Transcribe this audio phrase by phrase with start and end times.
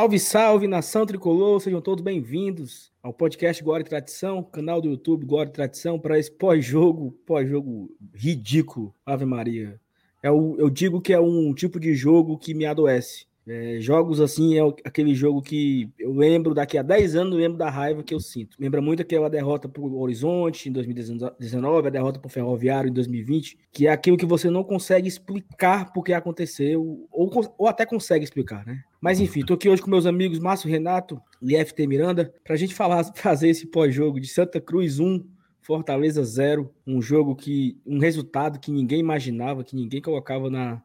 [0.00, 5.26] Salve, salve, nação tricolor, sejam todos bem-vindos ao podcast Glória e Tradição, canal do YouTube
[5.26, 9.78] Glória e Tradição, para esse pós-jogo, pós-jogo ridículo, Ave Maria.
[10.22, 13.26] É o, eu digo que é um tipo de jogo que me adoece.
[13.52, 17.58] É, jogos assim é aquele jogo que eu lembro daqui a 10 anos, eu lembro
[17.58, 18.56] da raiva que eu sinto.
[18.60, 22.92] Lembra muito aquela derrota para o Horizonte em 2019, a derrota para o Ferroviário em
[22.92, 27.28] 2020, que é aquilo que você não consegue explicar porque aconteceu, ou,
[27.58, 28.84] ou até consegue explicar, né?
[29.00, 32.56] Mas enfim, tô aqui hoje com meus amigos Márcio Renato e FT Miranda para a
[32.56, 35.26] gente falar, fazer esse pós-jogo de Santa Cruz 1,
[35.60, 40.80] Fortaleza 0, um jogo que um resultado que ninguém imaginava, que ninguém colocava na,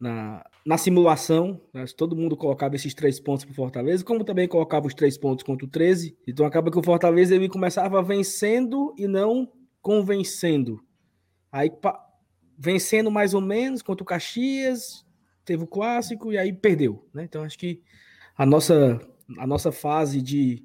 [0.00, 4.46] na, na simulação, né, todo mundo colocava esses três pontos para o Fortaleza, como também
[4.46, 6.16] colocava os três pontos contra o 13.
[6.26, 9.50] Então acaba que o Fortaleza ele começava vencendo e não
[9.80, 10.80] convencendo.
[11.50, 11.70] Aí
[12.56, 15.04] vencendo mais ou menos contra o Caxias,
[15.44, 17.08] teve o clássico e aí perdeu.
[17.12, 17.24] Né?
[17.24, 17.82] Então acho que
[18.36, 19.00] a nossa,
[19.38, 20.64] a nossa fase de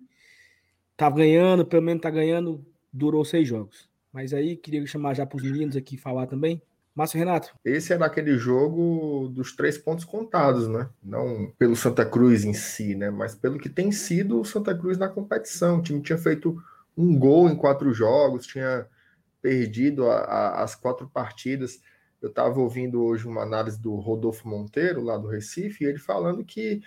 [0.95, 3.89] tá ganhando, pelo menos tá ganhando, durou seis jogos.
[4.11, 6.61] Mas aí queria chamar já para os meninos aqui falar também.
[6.97, 7.53] Márcio Renato.
[7.63, 10.89] Esse era aquele jogo dos três pontos contados, né?
[11.03, 13.11] Não pelo Santa Cruz em si, né?
[13.11, 15.77] Mas pelo que tem sido o Santa Cruz na competição.
[15.77, 16.59] O time tinha feito
[16.97, 18.87] um gol em quatro jogos, tinha
[19.39, 21.79] perdido a, a, as quatro partidas.
[22.19, 26.43] Eu estava ouvindo hoje uma análise do Rodolfo Monteiro, lá do Recife, e ele falando
[26.43, 26.81] que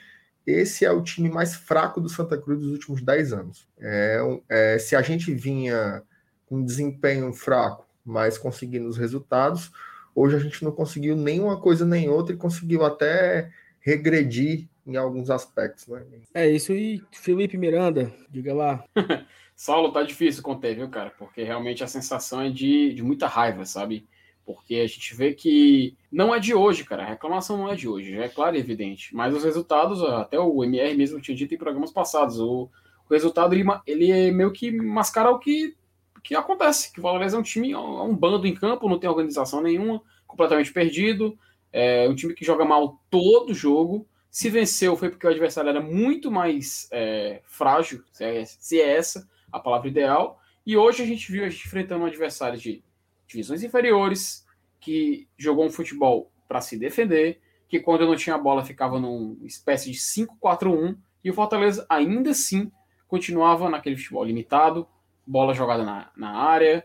[0.44, 3.68] esse é o time mais fraco do Santa Cruz dos últimos dez anos.
[3.78, 6.02] É, é, se a gente vinha
[6.46, 9.70] com desempenho fraco, mas conseguindo os resultados,
[10.14, 15.30] Hoje a gente não conseguiu nenhuma coisa nem outra e conseguiu até regredir em alguns
[15.30, 16.04] aspectos, né?
[16.34, 18.84] É isso e Felipe Miranda, diga lá.
[19.54, 21.10] Saulo, tá difícil conter, viu, cara?
[21.10, 24.06] Porque realmente a sensação é de, de muita raiva, sabe?
[24.44, 27.02] Porque a gente vê que não é de hoje, cara.
[27.02, 29.14] A reclamação não é de hoje, já é claro e evidente.
[29.14, 32.70] Mas os resultados, até o MR mesmo tinha dito em programas passados, o,
[33.08, 35.76] o resultado ele, ele é meio que mascara o que
[36.22, 39.08] que acontece, que o Valores é um time, é um bando em campo, não tem
[39.08, 41.38] organização nenhuma, completamente perdido,
[41.72, 44.06] é um time que joga mal todo jogo.
[44.30, 48.96] Se venceu foi porque o adversário era muito mais é, frágil, se é, se é,
[48.96, 50.40] essa a palavra ideal.
[50.64, 52.84] E hoje a gente viu a gente enfrentando um adversário de
[53.26, 54.46] divisões inferiores,
[54.80, 59.36] que jogou um futebol para se defender, que quando não tinha a bola ficava numa
[59.46, 62.72] espécie de 5-4-1, e o Fortaleza ainda assim
[63.06, 64.88] continuava naquele futebol limitado,
[65.30, 66.84] bola jogada na, na área,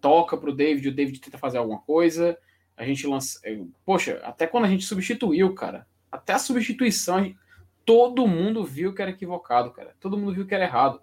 [0.00, 2.36] toca para o David, o David tenta fazer alguma coisa,
[2.76, 3.40] a gente lança.
[3.84, 7.32] Poxa, até quando a gente substituiu, cara, até a substituição,
[7.84, 9.94] todo mundo viu que era equivocado, cara.
[10.00, 11.00] Todo mundo viu que era errado.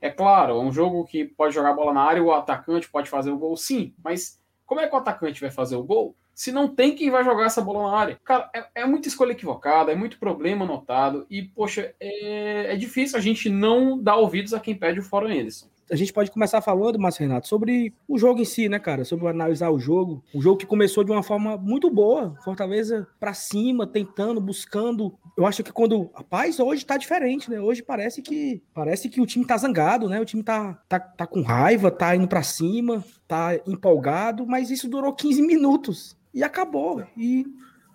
[0.00, 3.30] É claro, é um jogo que pode jogar bola na área, o atacante pode fazer
[3.30, 6.74] o gol, sim, mas como é que o atacante vai fazer o gol se não
[6.74, 8.18] tem quem vai jogar essa bola na área?
[8.24, 13.18] Cara, é, é muita escolha equivocada, é muito problema notado, e, poxa, é, é difícil
[13.18, 16.60] a gente não dar ouvidos a quem pede o fora Anderson a gente pode começar
[16.60, 19.04] falando, Márcio Renato, sobre o jogo em si, né, cara?
[19.04, 20.22] Sobre analisar o jogo.
[20.32, 22.36] O jogo que começou de uma forma muito boa.
[22.44, 25.12] Fortaleza para cima, tentando, buscando.
[25.36, 26.10] Eu acho que quando.
[26.14, 27.60] Rapaz, hoje tá diferente, né?
[27.60, 30.20] Hoje parece que parece que o time tá zangado, né?
[30.20, 34.88] O time tá, tá, tá com raiva, tá indo para cima, tá empolgado, mas isso
[34.88, 37.04] durou 15 minutos e acabou.
[37.16, 37.44] E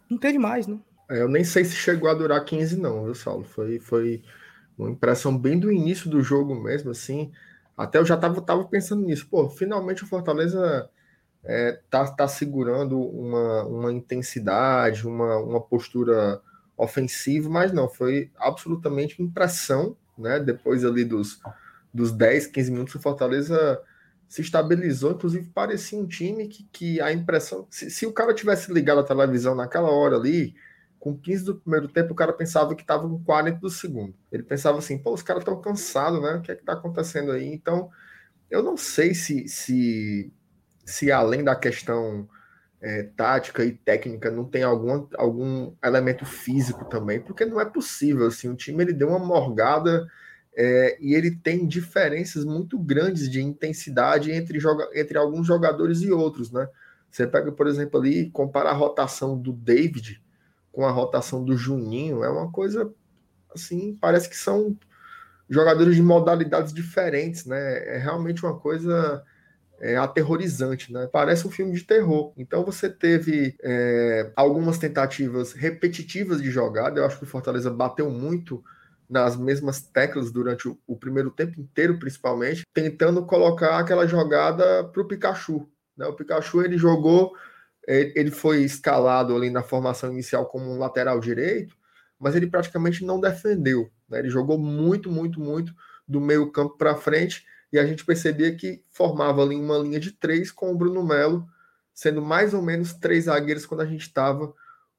[0.10, 0.78] não teve mais, né?
[1.10, 3.44] É, eu nem sei se chegou a durar 15, não, viu, Saulo?
[3.44, 4.22] Foi, foi
[4.78, 7.32] uma impressão bem do início do jogo mesmo, assim.
[7.78, 9.28] Até eu já estava tava pensando nisso.
[9.30, 10.90] Pô, finalmente o Fortaleza
[11.44, 16.42] é, tá, tá segurando uma, uma intensidade, uma, uma postura
[16.78, 20.40] ofensiva, mas não, foi absolutamente impressão, né?
[20.40, 21.40] Depois ali dos,
[21.94, 23.82] dos 10, 15 minutos, o Fortaleza
[24.28, 27.68] se estabilizou, inclusive parecia um time que, que a impressão.
[27.70, 30.56] Se, se o cara tivesse ligado a televisão naquela hora ali,
[31.06, 34.16] com 15 do primeiro tempo, o cara pensava que estava com 40 do segundo.
[34.32, 36.34] Ele pensava assim, pô, os caras estão cansados, né?
[36.34, 37.46] O que é que tá acontecendo aí?
[37.46, 37.92] Então,
[38.50, 40.34] eu não sei se, se,
[40.84, 42.28] se além da questão
[42.82, 48.26] é, tática e técnica, não tem algum, algum elemento físico também, porque não é possível,
[48.26, 50.08] assim, o time ele deu uma morgada
[50.58, 56.12] é, e ele tem diferenças muito grandes de intensidade entre, joga entre alguns jogadores e
[56.12, 56.68] outros, né?
[57.12, 60.25] Você pega, por exemplo, ali, compara a rotação do David
[60.76, 62.94] com a rotação do Juninho, é uma coisa
[63.54, 64.78] assim, parece que são
[65.50, 67.96] jogadores de modalidades diferentes, né?
[67.96, 69.24] É realmente uma coisa
[69.80, 71.08] é, aterrorizante, né?
[71.10, 72.34] Parece um filme de terror.
[72.36, 77.00] Então você teve é, algumas tentativas repetitivas de jogada.
[77.00, 78.62] Eu acho que o Fortaleza bateu muito
[79.10, 85.02] nas mesmas teclas durante o, o primeiro tempo inteiro, principalmente, tentando colocar aquela jogada para
[85.02, 85.70] o Pikachu.
[85.96, 86.06] Né?
[86.06, 87.34] O Pikachu ele jogou
[87.88, 91.76] ele foi escalado ali na formação inicial como um lateral direito,
[92.20, 93.90] mas ele praticamente não defendeu.
[94.10, 94.20] Né?
[94.20, 95.74] Ele jogou muito, muito, muito
[96.08, 100.12] do meio campo para frente e a gente percebia que formava ali uma linha de
[100.12, 101.46] três com o Bruno Melo,
[101.94, 104.54] sendo mais ou menos três zagueiros quando a gente estava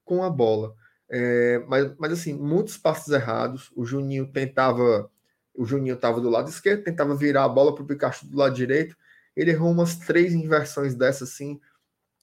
[0.05, 0.75] com a bola.
[1.09, 3.71] É, mas, mas assim, muitos passos errados.
[3.75, 5.11] O Juninho tentava,
[5.55, 8.55] o Juninho estava do lado esquerdo, tentava virar a bola para o Pikachu do lado
[8.55, 8.97] direito.
[9.35, 11.61] Ele errou umas três inversões dessas assim,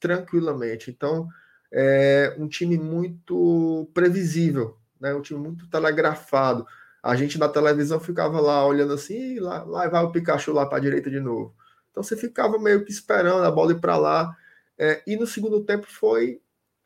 [0.04, 0.92] tranquilamente.
[0.92, 1.30] Então,
[1.72, 5.16] é um time muito previsível, né?
[5.16, 6.68] Um time muito telegrafado.
[7.02, 10.78] A gente na televisão ficava lá olhando assim, lá, lá vai o Pikachu lá para
[10.78, 11.56] a direita de novo.
[11.90, 14.36] Então você ficava meio que esperando a bola ir para lá.
[14.78, 16.42] É, e no segundo tempo foi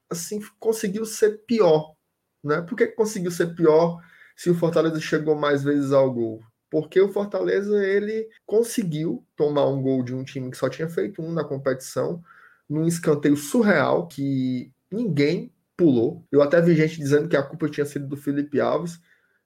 [0.09, 1.95] assim, conseguiu ser pior.
[2.43, 2.61] Né?
[2.61, 3.99] Por que conseguiu ser pior
[4.35, 6.39] se o Fortaleza chegou mais vezes ao gol?
[6.69, 11.21] Porque o Fortaleza ele conseguiu tomar um gol de um time que só tinha feito
[11.21, 12.23] um na competição,
[12.69, 16.25] num escanteio surreal que ninguém pulou.
[16.31, 18.99] Eu até vi gente dizendo que a culpa tinha sido do Felipe Alves,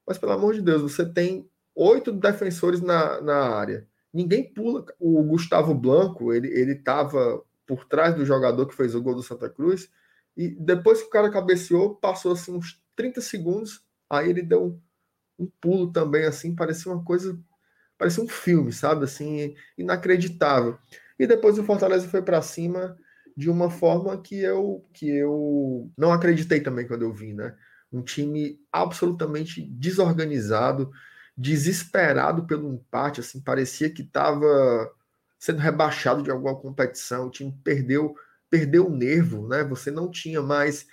[0.07, 3.87] mas pelo amor de Deus, você tem oito defensores na, na área.
[4.13, 4.85] Ninguém pula.
[4.99, 9.49] O Gustavo Blanco, ele estava por trás do jogador que fez o gol do Santa
[9.49, 9.89] Cruz,
[10.35, 14.81] e depois que o cara cabeceou, passou assim uns 30 segundos, aí ele deu um,
[15.45, 17.39] um pulo também, assim, parecia uma coisa,
[17.97, 19.05] parecia um filme, sabe?
[19.05, 20.77] Assim, inacreditável.
[21.17, 22.97] E depois o Fortaleza foi para cima
[23.35, 27.55] de uma forma que eu que eu não acreditei também quando eu vi, né?
[27.91, 30.91] Um time absolutamente desorganizado,
[31.37, 34.91] desesperado pelo empate, assim, parecia que estava
[35.39, 38.15] sendo rebaixado de alguma competição, o time perdeu
[38.49, 39.63] perdeu o nervo, né?
[39.63, 40.85] Você não tinha mais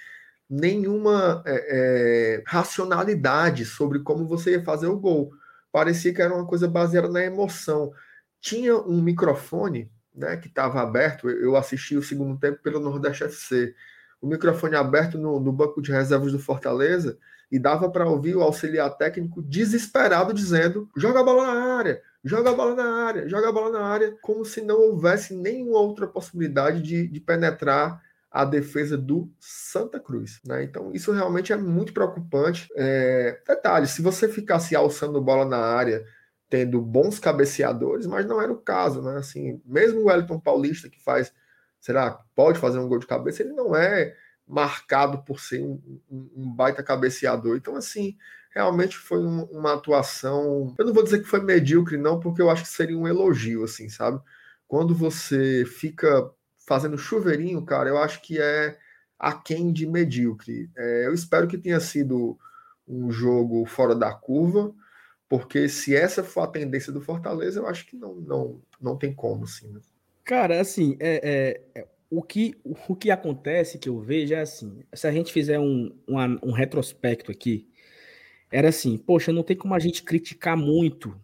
[0.49, 5.33] nenhuma é, é, racionalidade sobre como você ia fazer o gol.
[5.71, 7.93] Parecia que era uma coisa baseada na emoção.
[8.41, 13.75] Tinha um microfone né, que estava aberto, eu assisti o segundo tempo pelo Nordeste FC.
[14.21, 17.17] O microfone aberto no, no banco de reservas do Fortaleza
[17.51, 22.51] e dava para ouvir o auxiliar técnico desesperado dizendo: joga a bola na área, joga
[22.51, 26.07] a bola na área, joga a bola na área, como se não houvesse nenhuma outra
[26.07, 30.41] possibilidade de, de penetrar a defesa do Santa Cruz.
[30.45, 30.63] Né?
[30.63, 32.69] Então, isso realmente é muito preocupante.
[32.77, 33.41] É...
[33.47, 36.05] Detalhe: se você ficasse alçando bola na área,
[36.49, 39.17] tendo bons cabeceadores, mas não era o caso, né?
[39.19, 41.33] Assim, mesmo o Wellington Paulista, que faz,
[41.81, 44.15] será, pode fazer um gol de cabeça, ele não é
[44.47, 45.81] marcado por ser um,
[46.11, 47.57] um, baita cabeceador.
[47.57, 48.17] Então, assim,
[48.51, 50.75] realmente foi um, uma atuação.
[50.79, 53.63] Eu não vou dizer que foi medíocre, não, porque eu acho que seria um elogio,
[53.65, 54.21] assim, sabe?
[54.67, 56.31] Quando você fica
[56.67, 58.79] fazendo chuveirinho, cara, eu acho que é
[59.19, 60.71] aquém de medíocre.
[60.77, 62.39] É, eu espero que tenha sido
[62.87, 64.73] um jogo fora da curva,
[65.29, 69.13] porque se essa for a tendência do Fortaleza, eu acho que não, não, não tem
[69.13, 69.69] como, assim.
[69.69, 69.81] Né?
[70.25, 74.83] Cara, assim, é, é, é o, que, o que acontece que eu vejo é assim:
[74.93, 77.69] se a gente fizer um, um, um retrospecto aqui,
[78.51, 81.15] era assim, poxa, não tem como a gente criticar muito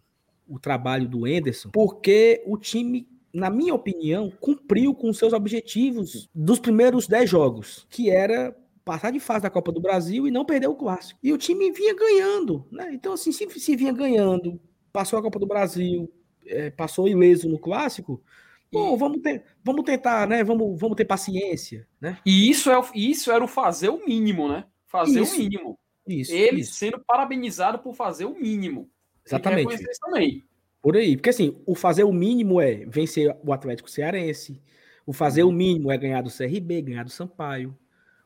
[0.47, 6.59] o trabalho do Enderson, porque o time, na minha opinião, cumpriu com seus objetivos dos
[6.59, 10.67] primeiros 10 jogos, que era passar de fase da Copa do Brasil e não perder
[10.67, 11.19] o clássico.
[11.21, 12.91] E o time vinha ganhando, né?
[12.93, 14.61] Então, assim, se, se vinha ganhando,
[14.93, 16.09] passou a Copa do Brasil,
[16.45, 18.23] é, passou ileso no clássico,
[18.71, 20.43] Bom, vamos, ter, vamos tentar, né?
[20.43, 22.17] Vamos, vamos ter paciência, né?
[22.25, 24.65] E isso, é, isso era o fazer o mínimo, né?
[24.85, 25.35] Fazer isso.
[25.35, 25.79] o mínimo.
[26.05, 26.73] Isso, ele isso.
[26.73, 28.89] sendo parabenizado por fazer o mínimo.
[29.25, 29.77] Exatamente.
[29.99, 30.43] também.
[30.81, 31.15] Por aí.
[31.15, 34.61] Porque assim, o fazer o mínimo é vencer o Atlético Cearense.
[35.05, 37.75] O fazer o mínimo é ganhar do CRB, ganhar do Sampaio.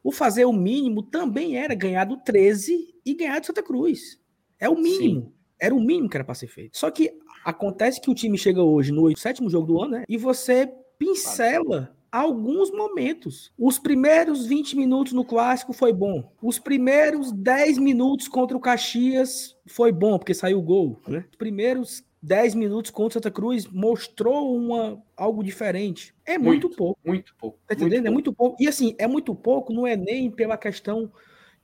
[0.03, 4.19] O fazer o mínimo também era ganhar do 13 e ganhar do Santa Cruz.
[4.59, 5.21] É o mínimo.
[5.21, 5.33] Sim.
[5.59, 6.77] Era o mínimo que era para ser feito.
[6.77, 7.11] Só que
[7.43, 10.03] acontece que o time chega hoje no sétimo jogo do ano, né?
[10.07, 13.51] E você pincela alguns momentos.
[13.57, 16.31] Os primeiros 20 minutos no clássico foi bom.
[16.41, 20.99] Os primeiros 10 minutos contra o Caxias foi bom, porque saiu o gol.
[21.07, 21.25] Né?
[21.29, 26.13] Os primeiros 10 minutos contra Santa Cruz mostrou uma, algo diferente.
[26.25, 26.99] É muito, muito pouco.
[27.05, 27.59] Muito pouco.
[27.67, 27.95] Tá entendendo?
[27.95, 28.57] Muito é muito pouco.
[28.59, 31.11] E assim, é muito pouco, não é nem pela questão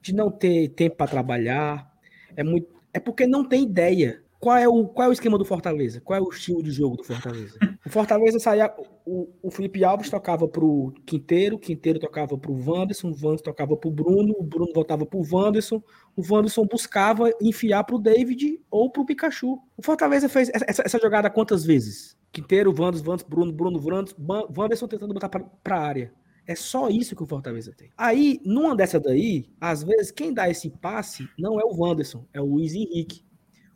[0.02, 1.92] de não ter tempo para trabalhar.
[2.36, 2.74] É muito.
[2.94, 6.00] É porque não tem ideia qual é, o, qual é o esquema do Fortaleza?
[6.00, 7.58] Qual é o estilo de jogo do Fortaleza?
[7.84, 8.72] O Fortaleza saía.
[9.04, 13.90] O, o Felipe Alves tocava pro Quinteiro, Quinteiro tocava pro Wanderson, o Wanderson tocava pro
[13.90, 15.82] Bruno, o Bruno voltava pro Wanderson,
[16.16, 19.58] o Wanderson buscava enfiar pro David ou pro Pikachu.
[19.76, 22.16] O Fortaleza fez essa, essa jogada quantas vezes?
[22.32, 24.16] Quinteiro, Wanderson, Wanderson, Bruno, Bruno, Wanderson,
[24.56, 26.14] Wanderson tentando botar pra, pra área.
[26.46, 27.90] É só isso que o Fortaleza tem.
[27.98, 32.40] Aí, numa dessa daí, às vezes, quem dá esse passe não é o Wanderson, é
[32.40, 33.26] o Luiz Henrique.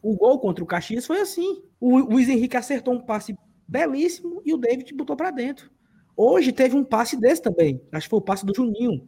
[0.02, 1.64] O gol contra o Caxias foi assim.
[1.80, 3.38] O Luiz Henrique acertou um passe
[3.68, 5.70] belíssimo e o David botou para dentro.
[6.16, 7.82] Hoje teve um passe desse também.
[7.92, 9.08] Acho que foi o passe do Juninho.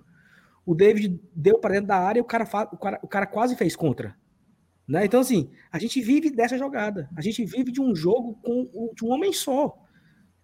[0.66, 3.56] o David deu para dentro da área e o cara, o, cara, o cara quase
[3.56, 4.16] fez contra.
[4.88, 5.06] Né?
[5.06, 7.10] Então, assim, a gente vive dessa jogada.
[7.16, 9.81] A gente vive de um jogo com de um homem só.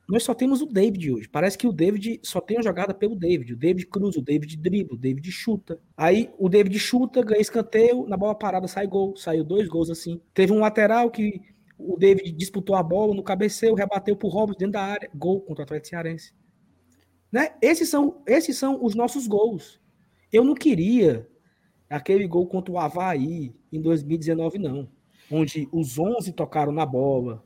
[0.07, 1.27] Nós só temos o David hoje.
[1.27, 3.53] Parece que o David só tem a jogada pelo David.
[3.53, 5.79] O David cruza, o David dribla, o David chuta.
[5.97, 9.17] Aí o David chuta, ganha escanteio, na bola parada sai gol.
[9.17, 10.21] Saiu dois gols assim.
[10.33, 11.41] Teve um lateral que
[11.77, 15.09] o David disputou a bola no cabeceio, rebateu pro Robson dentro da área.
[15.13, 16.33] Gol contra o Atlético Cearense.
[17.29, 17.51] Né?
[17.61, 19.81] Esses, são, esses são os nossos gols.
[20.31, 21.27] Eu não queria
[21.89, 24.89] aquele gol contra o Havaí em 2019, não.
[25.29, 27.43] Onde os 11 tocaram na bola,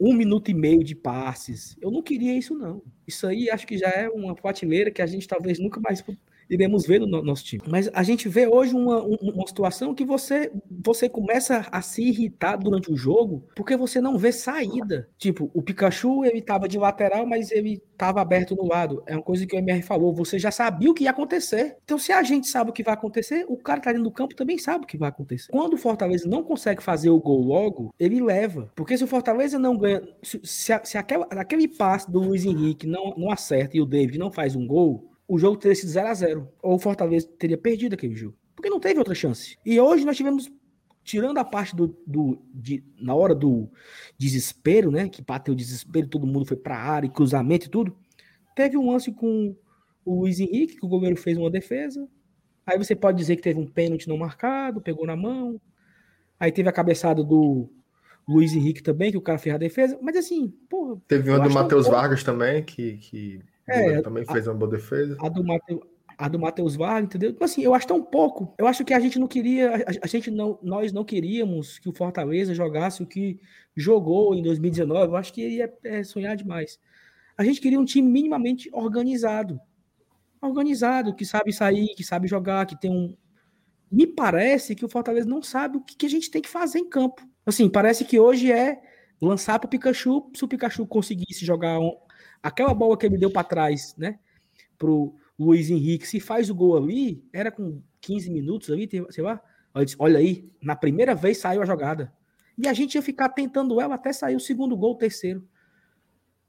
[0.00, 1.76] um minuto e meio de passes.
[1.80, 2.82] Eu não queria isso, não.
[3.06, 6.02] Isso aí acho que já é uma prateleira que a gente talvez nunca mais
[6.50, 7.62] iremos ver no nosso time.
[7.66, 12.56] Mas a gente vê hoje uma, uma situação que você, você começa a se irritar
[12.56, 15.08] durante o jogo porque você não vê saída.
[15.16, 19.02] Tipo, o Pikachu, ele tava de lateral, mas ele tava aberto no lado.
[19.06, 21.76] É uma coisa que o MR falou, você já sabia o que ia acontecer.
[21.84, 24.12] Então, se a gente sabe o que vai acontecer, o cara que tá dentro do
[24.12, 25.52] campo também sabe o que vai acontecer.
[25.52, 28.70] Quando o Fortaleza não consegue fazer o gol logo, ele leva.
[28.74, 32.86] Porque se o Fortaleza não ganha, se, se, se aquela, aquele passe do Luiz Henrique
[32.86, 36.08] não, não acerta e o David não faz um gol, o jogo teria sido 0
[36.08, 38.36] a 0 Ou o Fortaleza teria perdido aquele jogo.
[38.52, 39.56] Porque não teve outra chance.
[39.64, 40.50] E hoje nós tivemos,
[41.04, 41.96] tirando a parte do.
[42.04, 43.70] do de, na hora do
[44.18, 45.08] desespero, né?
[45.08, 47.96] Que bateu o desespero, todo mundo foi para a área, cruzamento e tudo.
[48.56, 49.54] Teve um lance com
[50.04, 52.08] o Luiz Henrique, que o goleiro fez uma defesa.
[52.66, 55.60] Aí você pode dizer que teve um pênalti não marcado, pegou na mão.
[56.40, 57.70] Aí teve a cabeçada do
[58.28, 59.96] Luiz Henrique também, que o cara fez a defesa.
[60.02, 61.00] Mas assim, porra.
[61.06, 65.16] Teve uma do Matheus Vargas também, que, que é, também fez a, uma boa defesa.
[65.20, 65.80] A do Matheus
[66.20, 67.30] a do Matheus Vargas, entendeu?
[67.30, 68.54] Então, assim, eu acho tão pouco.
[68.58, 71.88] Eu acho que a gente não queria, a, a, gente não, nós não queríamos que
[71.88, 73.40] o Fortaleza jogasse o que
[73.74, 75.12] jogou em 2019.
[75.12, 76.78] Eu acho que ia é, sonhar demais.
[77.38, 79.58] A gente queria um time minimamente organizado.
[80.42, 83.16] Organizado, que sabe sair, que sabe jogar, que tem um.
[83.90, 86.80] Me parece que o Fortaleza não sabe o que, que a gente tem que fazer
[86.80, 87.26] em campo.
[87.46, 88.78] Assim, parece que hoje é
[89.22, 90.30] lançar para o Pikachu.
[90.36, 91.78] Se o Pikachu conseguisse jogar
[92.42, 94.18] Aquela bola que ele deu para trás, né?
[94.78, 99.40] Pro Luiz Henrique, se faz o gol ali, era com 15 minutos ali, sei lá.
[99.98, 102.12] Olha aí, na primeira vez saiu a jogada.
[102.58, 105.46] E a gente ia ficar tentando ela até sair o segundo gol, o terceiro.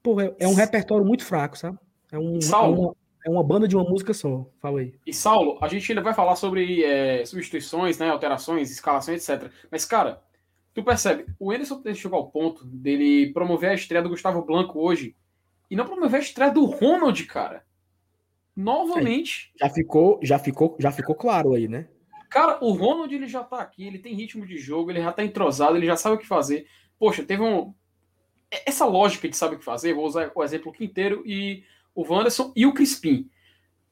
[0.03, 1.77] Pô, é, é um repertório muito fraco, sabe?
[2.11, 2.95] É, um, Saulo, é, uma,
[3.27, 4.45] é uma banda de uma música só.
[4.59, 4.93] Fala aí.
[5.05, 9.49] E Saulo, a gente ainda vai falar sobre é, substituições, né, alterações, escalações, etc.
[9.71, 10.21] Mas, cara,
[10.73, 15.15] tu percebe, o Anderson chegou ao ponto dele promover a estreia do Gustavo Blanco hoje
[15.71, 17.65] e não promoveu a estreia do Ronald, cara.
[18.53, 19.53] Novamente.
[19.55, 21.87] É, já ficou, já ficou, já ficou claro aí, né?
[22.29, 25.23] Cara, o Ronald ele já tá aqui, ele tem ritmo de jogo, ele já tá
[25.23, 26.67] entrosado, ele já sabe o que fazer.
[26.99, 27.73] Poxa, teve um
[28.65, 31.63] essa lógica de sabe o que fazer, vou usar o exemplo Quinteiro e
[31.95, 33.29] o Wanderson e o Crispim.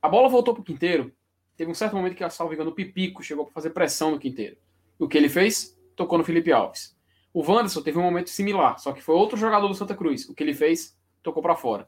[0.01, 1.13] A bola voltou pro Quinteiro,
[1.55, 4.19] teve um certo momento que a salvo engano, o Pipico chegou para fazer pressão no
[4.19, 4.57] Quinteiro.
[4.99, 5.79] E o que ele fez?
[5.95, 6.93] Tocou no Felipe Alves.
[7.33, 10.27] O Wanderson teve um momento similar, só que foi outro jogador do Santa Cruz.
[10.27, 10.98] O que ele fez?
[11.23, 11.87] Tocou para fora.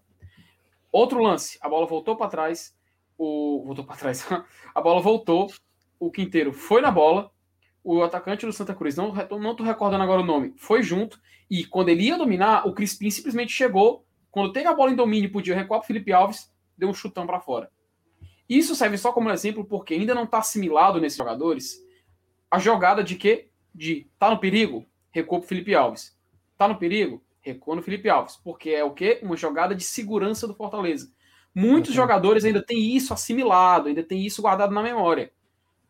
[0.91, 2.75] Outro lance, a bola voltou para trás,
[3.17, 4.27] o voltou para trás,
[4.73, 5.51] a bola voltou,
[6.00, 7.31] o Quinteiro foi na bola,
[7.83, 11.19] o atacante do Santa Cruz, não não tô recordando agora o nome, foi junto
[11.50, 15.31] e quando ele ia dominar, o Crispim simplesmente chegou, quando teve a bola em domínio,
[15.31, 17.69] podia recuar para Felipe Alves, deu um chutão para fora.
[18.47, 21.81] Isso serve só como exemplo porque ainda não está assimilado nesses jogadores
[22.50, 26.17] a jogada de que de tá no perigo, recua para Felipe Alves.
[26.57, 29.19] Tá no perigo, recua no Felipe Alves, porque é o quê?
[29.21, 31.12] Uma jogada de segurança do Fortaleza.
[31.53, 31.95] Muitos uhum.
[31.95, 35.33] jogadores ainda têm isso assimilado, ainda têm isso guardado na memória.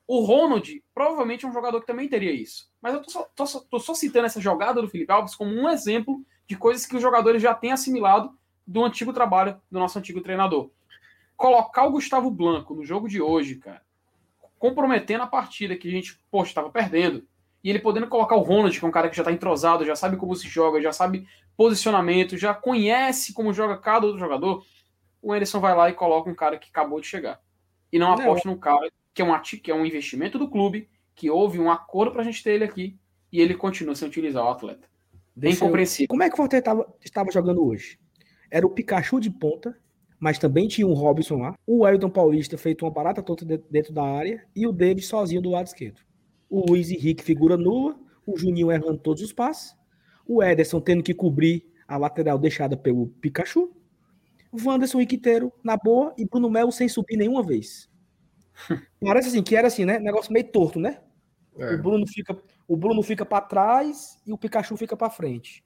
[0.08, 2.70] O Ronald provavelmente é um jogador que também teria isso.
[2.82, 5.70] Mas eu tô só, tô, tô só citando essa jogada do Felipe Alves como um
[5.70, 10.22] exemplo de coisas que os jogadores já têm assimilado do antigo trabalho do nosso antigo
[10.22, 10.72] treinador.
[11.38, 13.82] Colocar o Gustavo Blanco no jogo de hoje, cara,
[14.58, 17.26] comprometendo a partida que a gente, poxa, estava perdendo,
[17.64, 19.96] e ele podendo colocar o Ronald, que é um cara que já está entrosado, já
[19.96, 24.64] sabe como se joga, já sabe posicionamento, já conhece como joga cada outro jogador,
[25.22, 27.40] o Anderson vai lá e coloca um cara que acabou de chegar.
[27.92, 31.30] E não aposta num cara que é, um, que é um investimento do clube, que
[31.30, 32.98] houve um acordo para a gente ter ele aqui,
[33.32, 34.90] e ele continua sem utilizar o atleta.
[35.36, 36.08] Bem compreensível.
[36.08, 38.00] Como é que o Fortaleza estava, estava jogando hoje?
[38.50, 39.78] Era o Pikachu de ponta,
[40.20, 44.04] mas também tinha um Robson lá, o Wellington Paulista feito uma barata toda dentro da
[44.04, 46.02] área, e o David sozinho do lado esquerdo
[46.52, 49.74] o Luiz Henrique figura nua, o Juninho errando todos os passes,
[50.28, 53.74] o Ederson tendo que cobrir a lateral deixada pelo Pikachu,
[54.52, 57.90] o Wanderson Iquiteiro na boa e Bruno Melo sem subir nenhuma vez.
[59.00, 59.98] Parece assim, que era assim, né?
[59.98, 61.00] Negócio meio torto, né?
[61.58, 61.76] É.
[61.76, 65.64] O Bruno fica, o Bruno fica para trás e o Pikachu fica para frente.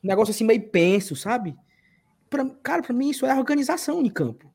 [0.00, 1.56] Negócio assim meio penso, sabe?
[2.30, 4.52] Pra, cara, para mim isso é organização em campo.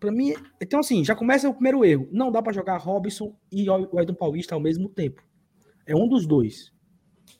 [0.00, 2.08] Para mim, então assim, já começa o primeiro erro.
[2.12, 5.22] Não dá para jogar Robson e o Aydon Paulista ao mesmo tempo.
[5.86, 6.72] É um dos dois.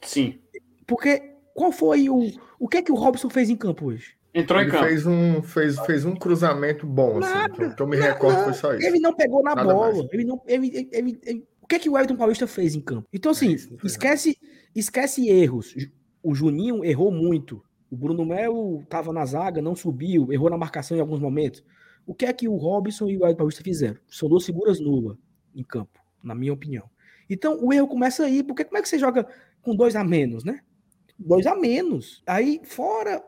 [0.02, 0.38] Sim.
[0.86, 4.16] Porque qual foi o o que é que o Robson fez em campo hoje?
[4.34, 4.84] Entrou ele em campo.
[4.86, 7.32] Fez um, fez, fez um cruzamento bom, assim.
[7.34, 8.86] Nada, que eu- que eu me Não, recordo foi só isso.
[8.86, 9.92] Ele não pegou na Nada bola.
[9.94, 10.08] mais.
[10.12, 12.80] Ele não, ele, ele- ele- ele- o que é que o Everton Paulista fez em
[12.80, 13.06] campo?
[13.12, 14.36] Então, assim, É, esquece,
[14.74, 15.74] esquece erros.
[16.22, 17.62] O Juninho errou muito.
[17.90, 21.62] O Bruno Melo estava na zaga, não subiu, errou na marcação em alguns momentos.
[22.08, 24.00] O que é que o Robson e o Everton Paulista fizeram?
[24.08, 25.16] São duas figuras nulas
[25.54, 26.90] em campo, na minha opinião.
[27.30, 29.28] Então, o erro começa aí, porque como é que você joga
[29.62, 30.62] com dois a menos, né?
[31.18, 32.22] Dois a menos.
[32.26, 33.22] Aí, fora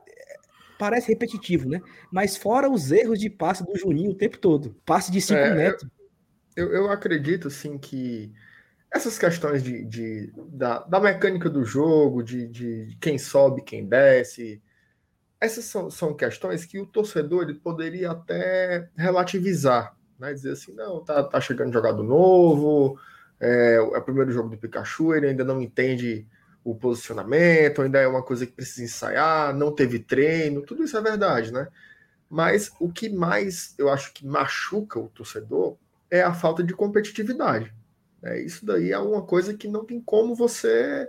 [0.78, 1.80] parece repetitivo, né?
[2.10, 4.74] Mas fora os erros de passe do Juninho o tempo todo.
[4.86, 5.90] Passe de 5 É, metros.
[6.56, 8.32] Eu, eu acredito, assim, que
[8.92, 14.62] essas questões de, de- da, da mecânica do jogo, de, de quem sobe, quem desce,
[15.40, 20.32] essas são, são questões que o torcedor ele poderia até relativizar, né?
[20.34, 22.98] Dizer assim, não, tá, tá chegando jogador novo,
[23.40, 26.26] é, é o primeiro jogo do Pikachu, ele ainda não entende
[26.62, 31.00] o posicionamento, ainda é uma coisa que precisa ensaiar, não teve treino, tudo isso é
[31.00, 31.68] verdade, né?
[32.28, 35.76] Mas o que mais eu acho que machuca o torcedor
[36.10, 37.74] é a falta de competitividade.
[38.22, 38.40] né?
[38.42, 41.08] Isso daí é uma coisa que não tem como você.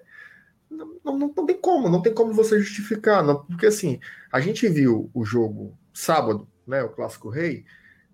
[0.72, 3.24] Não, não, não tem como, não tem como você justificar.
[3.24, 4.00] não- porque assim,
[4.32, 6.82] a gente viu o jogo sábado, né?
[6.84, 7.66] O Clássico Rei,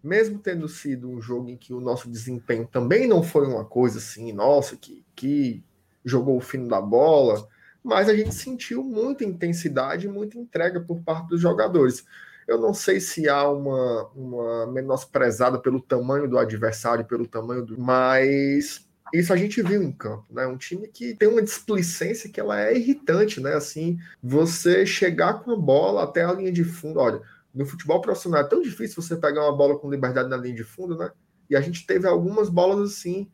[0.03, 3.99] mesmo tendo sido um jogo em que o nosso desempenho também não foi uma coisa
[3.99, 5.63] assim, nossa, que, que
[6.03, 7.47] jogou o fino da bola,
[7.83, 12.05] mas a gente sentiu muita intensidade muita entrega por parte dos jogadores.
[12.47, 17.79] Eu não sei se há uma, uma menosprezada pelo tamanho do adversário, pelo tamanho do.
[17.79, 20.45] Mas isso a gente viu em campo, né?
[20.45, 23.53] Um time que tem uma displicência que ela é irritante, né?
[23.53, 26.99] Assim, você chegar com a bola até a linha de fundo.
[26.99, 27.21] Olha,
[27.53, 30.63] no futebol profissional é tão difícil você pegar uma bola com liberdade na linha de
[30.63, 31.11] fundo, né?
[31.49, 33.31] E a gente teve algumas bolas assim,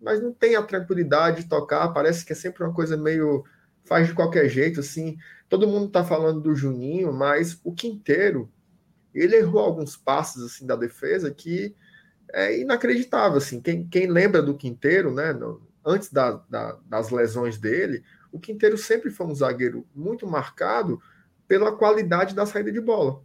[0.00, 1.88] mas não tem a tranquilidade de tocar.
[1.88, 3.44] Parece que é sempre uma coisa meio.
[3.84, 5.16] faz de qualquer jeito, assim.
[5.48, 8.50] Todo mundo tá falando do Juninho, mas o Quinteiro,
[9.14, 11.74] ele errou alguns passes assim da defesa que
[12.32, 13.60] é inacreditável assim.
[13.60, 18.76] Quem, quem lembra do Quinteiro, né, no- antes da- da- das lesões dele, o Quinteiro
[18.78, 21.00] sempre foi um zagueiro muito marcado
[21.46, 23.22] pela qualidade da saída de bola.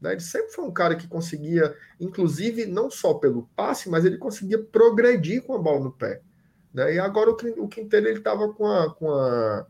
[0.00, 0.12] né?
[0.12, 4.58] Ele sempre foi um cara que conseguia, inclusive, não só pelo passe, mas ele conseguia
[4.58, 6.22] progredir com a bola no pé.
[6.72, 6.94] né?
[6.94, 9.66] E agora o o Quinteiro estava com a, com a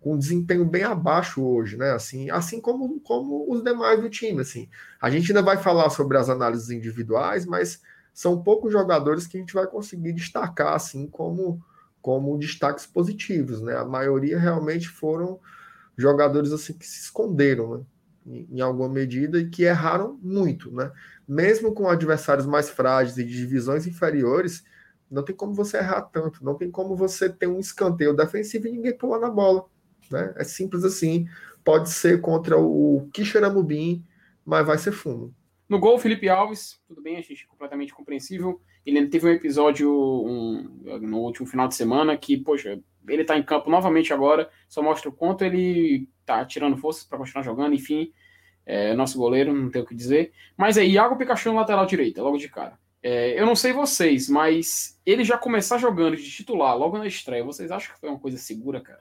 [0.00, 1.92] com um desempenho bem abaixo hoje, né?
[1.92, 4.68] Assim, assim como, como os demais do time, assim.
[5.00, 7.80] A gente ainda vai falar sobre as análises individuais, mas
[8.12, 11.62] são poucos jogadores que a gente vai conseguir destacar assim como
[12.00, 13.76] como destaques positivos, né?
[13.76, 15.38] A maioria realmente foram
[15.96, 17.84] jogadores assim que se esconderam, né?
[18.50, 20.92] Em, alguma medida e que erraram muito, né?
[21.26, 24.64] Mesmo com adversários mais frágeis e de divisões inferiores,
[25.10, 28.72] não tem como você errar tanto, não tem como você ter um escanteio defensivo e
[28.72, 29.64] ninguém pular na bola,
[30.10, 30.32] né?
[30.36, 31.26] É simples assim.
[31.64, 34.04] Pode ser contra o Kisharamubim,
[34.44, 35.32] mas vai ser fumo.
[35.72, 38.60] No gol, Felipe Alves, tudo bem, a gente é completamente compreensível.
[38.84, 43.42] Ele teve um episódio um, no último final de semana que, poxa, ele tá em
[43.42, 48.12] campo novamente agora, só mostra o quanto ele tá tirando forças para continuar jogando, enfim.
[48.66, 50.34] É, nosso goleiro, não tem o que dizer.
[50.58, 52.78] Mas é Iago Pikachu no lateral direita, logo de cara.
[53.02, 57.42] É, eu não sei vocês, mas ele já começar jogando de titular logo na estreia,
[57.42, 59.00] vocês acham que foi uma coisa segura, cara?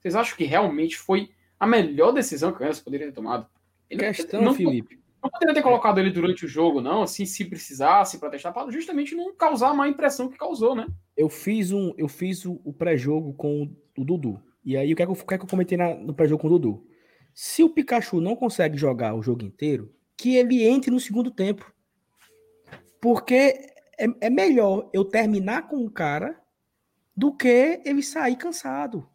[0.00, 1.28] Vocês acham que realmente foi
[1.60, 3.46] a melhor decisão que o Enes poderia ter tomado?
[3.90, 5.04] Ele Questão, não, Felipe.
[5.22, 8.70] Não poderia ter colocado ele durante o jogo, não, assim, se precisasse, para testar, para
[8.70, 10.86] justamente não causar a má impressão que causou, né?
[11.16, 14.40] Eu fiz um, eu fiz o, o pré-jogo com o Dudu.
[14.64, 16.40] E aí o que é que eu, que é que eu comentei na- no pré-jogo
[16.42, 16.86] com o Dudu?
[17.34, 21.70] Se o Pikachu não consegue jogar o jogo inteiro, que ele entre no segundo tempo.
[23.00, 23.34] Porque
[23.98, 26.40] é, é melhor eu terminar com o cara
[27.16, 29.08] do que ele sair cansado.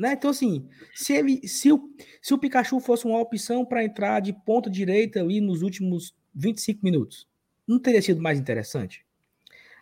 [0.00, 0.14] Né?
[0.14, 1.90] Então, assim, se, ele, se, o,
[2.22, 6.80] se o Pikachu fosse uma opção para entrar de ponta direita ali nos últimos 25
[6.82, 7.28] minutos,
[7.68, 9.04] não teria sido mais interessante?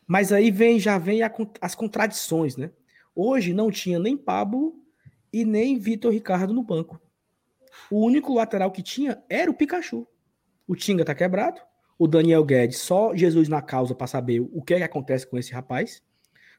[0.09, 2.73] Mas aí vem, já vem a as contradições, né?
[3.15, 4.83] Hoje não tinha nem Pablo
[5.33, 7.01] e nem Vitor Ricardo no banco.
[7.89, 10.05] O único lateral que tinha era o Pikachu.
[10.67, 11.61] O Tinga tá quebrado.
[11.97, 15.39] O Daniel Guedes, só Jesus na causa para saber o que, é que acontece com
[15.39, 16.03] esse rapaz.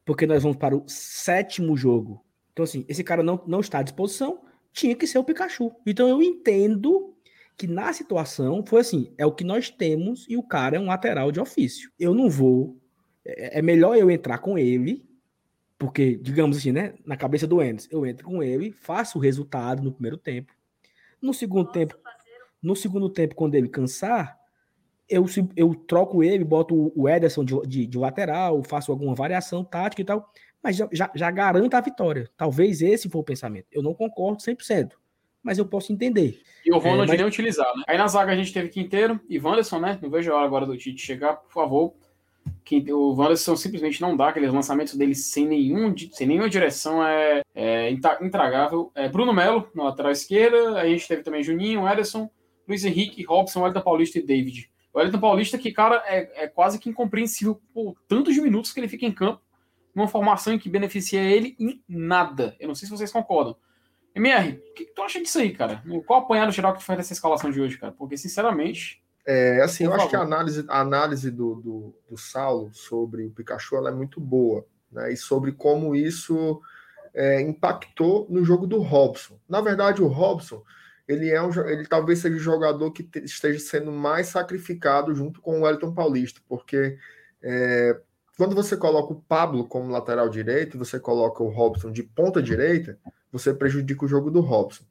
[0.05, 2.23] Porque nós vamos para o sétimo jogo.
[2.51, 4.41] Então, assim, esse cara não, não está à disposição.
[4.71, 5.71] Tinha que ser o Pikachu.
[5.85, 7.15] Então, eu entendo
[7.57, 10.87] que na situação foi assim: é o que nós temos e o cara é um
[10.87, 11.91] lateral de ofício.
[11.99, 12.77] Eu não vou.
[13.25, 15.05] É é melhor eu entrar com ele,
[15.77, 16.93] porque, digamos assim, né?
[17.05, 20.53] Na cabeça do Endes, eu entro com ele, faço o resultado no primeiro tempo.
[21.21, 21.95] No segundo tempo,
[22.61, 24.39] no segundo tempo, quando ele cansar,
[25.09, 30.01] eu, eu troco ele, boto o Ederson de, de, de lateral, faço alguma variação tática
[30.01, 30.31] e tal,
[30.63, 32.29] mas já, já, já garanta a vitória.
[32.35, 33.67] Talvez esse for o pensamento.
[33.71, 34.91] Eu não concordo 100%,
[35.41, 36.41] mas eu posso entender.
[36.65, 37.17] E o Ronald é, mas...
[37.17, 37.83] nem utilizar, né?
[37.87, 39.97] Aí na zaga a gente teve Quinteiro e Wanderson, né?
[40.01, 41.93] Não vejo a hora agora do Tite chegar, por favor.
[42.91, 47.91] O Wanderson simplesmente não dá aqueles lançamentos dele sem, nenhum, sem nenhuma direção, é, é
[47.91, 48.91] intragável.
[48.95, 52.29] É Bruno Melo, na lateral esquerda, a gente teve também Juninho, Ederson,
[52.67, 54.69] Luiz Henrique, Robson, Wellington Paulista e David.
[54.93, 58.87] O Wellington Paulista, que, cara, é, é quase que incompreensível por tantos minutos que ele
[58.87, 59.41] fica em campo,
[59.99, 62.55] numa formação em que beneficia ele em nada.
[62.59, 63.55] Eu não sei se vocês concordam.
[64.15, 65.83] MR, o que, que tu acha disso aí, cara?
[66.05, 67.91] Qual apanhado geral que faz dessa escalação de hoje, cara?
[67.91, 69.03] Porque, sinceramente.
[69.25, 70.03] É, assim, eu favor.
[70.03, 74.19] acho que a análise, a análise do, do, do Saulo sobre o Pikachu é muito
[74.19, 75.11] boa, né?
[75.11, 76.61] E sobre como isso
[77.13, 79.37] é, impactou no jogo do Robson.
[79.47, 80.63] Na verdade, o Robson
[81.07, 85.59] ele é um, ele talvez seja o jogador que esteja sendo mais sacrificado junto com
[85.59, 86.97] o Wellington Paulista, porque
[87.41, 87.99] é,
[88.39, 92.97] quando você coloca o Pablo como lateral direito, você coloca o Robson de ponta direita,
[93.29, 94.85] você prejudica o jogo do Robson.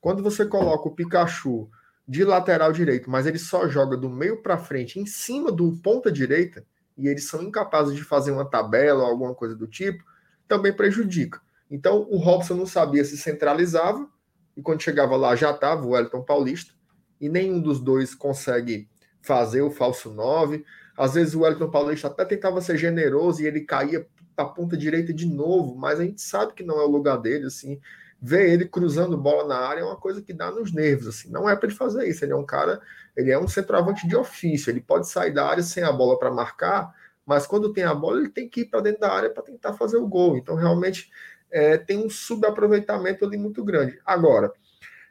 [0.00, 1.68] Quando você coloca o Pikachu
[2.06, 6.12] de lateral direito, mas ele só joga do meio para frente, em cima do ponta
[6.12, 6.64] direita,
[6.96, 10.04] e eles são incapazes de fazer uma tabela ou alguma coisa do tipo,
[10.46, 11.40] também prejudica.
[11.68, 14.08] Então o Robson não sabia se centralizava,
[14.56, 16.72] e quando chegava lá já estava o Wellington Paulista,
[17.20, 18.88] e nenhum dos dois consegue
[19.20, 20.64] fazer o falso 9.
[20.96, 24.76] Às vezes o Wellington Paulista até tentava ser generoso e ele caía para a ponta
[24.76, 27.80] direita de novo, mas a gente sabe que não é o lugar dele, assim.
[28.20, 31.30] Ver ele cruzando bola na área é uma coisa que dá nos nervos, assim.
[31.30, 32.24] Não é para ele fazer isso.
[32.24, 32.80] Ele é um cara,
[33.16, 34.70] ele é um centroavante de ofício.
[34.70, 36.94] Ele pode sair da área sem a bola para marcar,
[37.26, 39.74] mas quando tem a bola, ele tem que ir para dentro da área para tentar
[39.74, 40.36] fazer o gol.
[40.36, 41.10] Então, realmente,
[41.50, 44.00] é, tem um subaproveitamento ali muito grande.
[44.04, 44.52] Agora,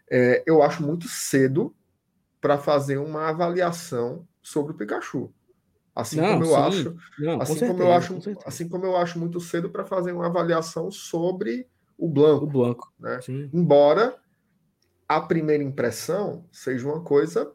[0.09, 1.73] é, eu acho muito cedo
[2.41, 5.31] para fazer uma avaliação sobre o Pikachu.
[5.95, 6.56] Assim não, como eu sim.
[6.56, 10.25] acho, não, assim como eu acho, assim como eu acho muito cedo para fazer uma
[10.25, 12.45] avaliação sobre o Blanco.
[12.45, 13.19] O Blanco, né?
[13.53, 14.15] Embora
[15.08, 17.51] a primeira impressão seja uma coisa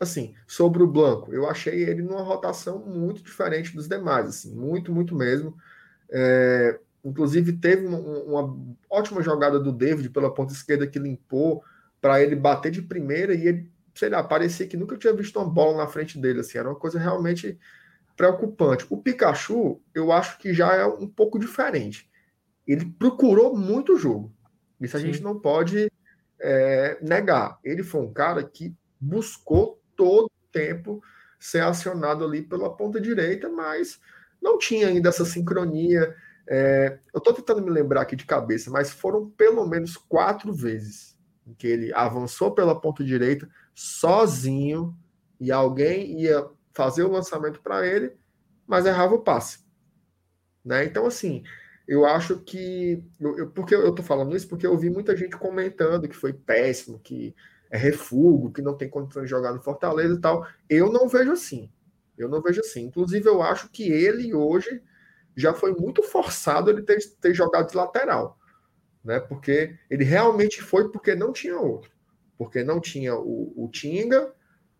[0.00, 4.92] assim, sobre o Blanco, eu achei ele numa rotação muito diferente dos demais, assim, muito,
[4.92, 5.56] muito mesmo.
[6.10, 8.56] É, Inclusive, teve uma, uma,
[8.90, 11.62] ótima jogada do David pela ponta esquerda que limpou
[12.00, 15.48] para ele bater de primeira e ele, sei lá, parecia que nunca tinha visto uma
[15.48, 16.40] bola na frente dele.
[16.40, 17.58] Assim, era uma coisa realmente
[18.16, 18.86] preocupante.
[18.88, 22.08] O Pikachu, eu acho que já é um pouco diferente.
[22.66, 24.34] Ele procurou muito o jogo.
[24.80, 25.06] Isso a Sim.
[25.06, 25.90] gente não pode
[26.40, 27.58] é, negar.
[27.64, 31.02] Ele foi um cara que buscou todo o tempo
[31.38, 34.00] ser acionado ali pela ponta direita, mas
[34.40, 36.14] não tinha ainda essa sincronia
[36.50, 41.14] é, eu estou tentando me lembrar aqui de cabeça, mas foram pelo menos quatro vezes
[41.46, 43.46] em que ele avançou pela ponta direita
[43.78, 44.92] sozinho
[45.38, 48.12] e alguém ia fazer o lançamento para ele,
[48.66, 49.60] mas errava o passe.
[50.64, 50.84] Né?
[50.84, 51.44] Então, assim,
[51.86, 53.04] eu acho que.
[53.20, 54.48] Eu, eu, porque eu estou falando isso?
[54.48, 57.36] Porque eu vi muita gente comentando que foi péssimo, que
[57.70, 60.44] é refugo, que não tem condições de jogar no Fortaleza e tal.
[60.68, 61.70] Eu não vejo assim.
[62.16, 62.86] Eu não vejo assim.
[62.86, 64.82] Inclusive, eu acho que ele hoje
[65.36, 68.36] já foi muito forçado ele ter, ter jogado de lateral,
[69.04, 69.20] né?
[69.20, 71.92] Porque ele realmente foi porque não tinha outro,
[72.38, 74.32] porque não tinha o, o Tinga,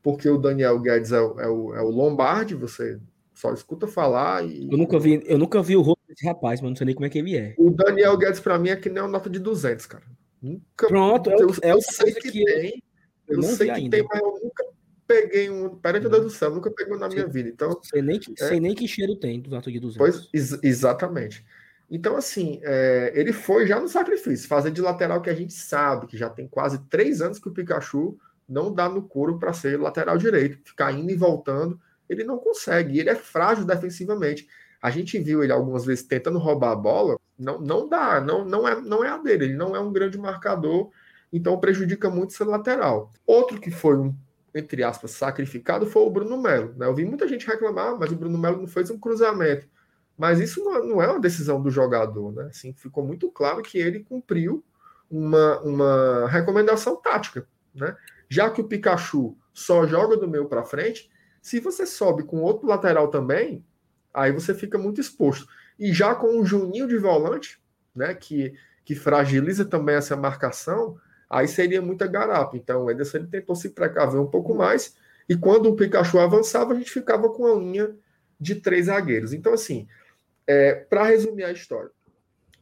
[0.03, 2.99] porque o Daniel Guedes é o, é o, é o Lombardi, você
[3.35, 4.71] só escuta falar e...
[4.71, 7.07] Eu nunca vi, eu nunca vi o rosto desse rapaz, mas não sei nem como
[7.07, 7.55] é que ele é.
[7.59, 10.05] O Daniel Guedes para mim é que nem uma nota de 200, cara.
[10.41, 10.87] Nunca.
[10.87, 12.83] Pronto, eu, é, eu sei que, que tem.
[13.27, 13.97] Eu, eu sei que ainda.
[13.97, 14.65] tem, mas eu nunca
[15.07, 15.77] peguei um.
[15.77, 17.49] Pera de Deus do céu, nunca peguei um na minha vida.
[17.49, 18.49] Então, sei nem que, é...
[18.49, 19.99] sei nem que cheiro tem dos atos de 200.
[19.99, 21.45] Pois, ex exatamente.
[21.91, 26.07] Então, assim, é, ele foi já no sacrifício, fazer de lateral que a gente sabe,
[26.07, 29.79] que já tem quase três anos que o Pikachu não dá no couro para ser
[29.81, 34.47] lateral direito, ficar indo e voltando, ele não consegue, ele é frágil defensivamente.
[34.81, 38.69] A gente viu ele algumas vezes tentando roubar a bola, não, não dá, não, não,
[38.69, 40.91] é, não é a dele, ele não é um grande marcador,
[41.33, 43.11] então prejudica muito ser lateral.
[43.27, 44.15] Outro que foi um
[44.55, 46.75] entre aspas, sacrificado foi o Bruno Melo.
[46.77, 46.87] Né?
[46.87, 49.69] Eu vi muita gente reclamar, mas o Bruno Melo não fez um cruzamento.
[50.19, 52.33] Mas isso não, é uma decisão do jogador.
[52.33, 52.49] Né?
[52.51, 54.65] Assim, ficou muito claro que ele cumpriu
[55.09, 57.47] uma, uma recomendação tática.
[57.73, 57.97] Né?
[58.29, 61.09] Já que o Pikachu só joga do meio para frente,
[61.41, 63.65] se você sobe com outro lateral também,
[64.13, 65.47] aí você fica muito exposto.
[65.79, 67.63] E já com o Juninho de volante,
[67.95, 68.55] né, que,
[68.85, 70.99] que fragiliza também essa marcação,
[71.31, 72.57] aí seria muita garapa.
[72.57, 74.97] Então o Ederson ele tentou se precaver um pouco mais,
[75.29, 77.95] e quando o Pikachu avançava, a gente ficava com a linha
[78.41, 79.33] de três zagueiros.
[79.33, 79.87] Então, assim,
[80.49, 81.91] é, para resumir a história,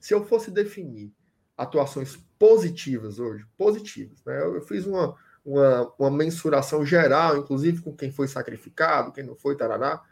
[0.01, 1.13] se eu fosse definir
[1.57, 4.43] atuações positivas hoje, positivas, né?
[4.43, 9.37] Eu, eu fiz uma, uma, uma mensuração geral, inclusive com quem foi sacrificado, quem não
[9.37, 10.03] foi, tarará.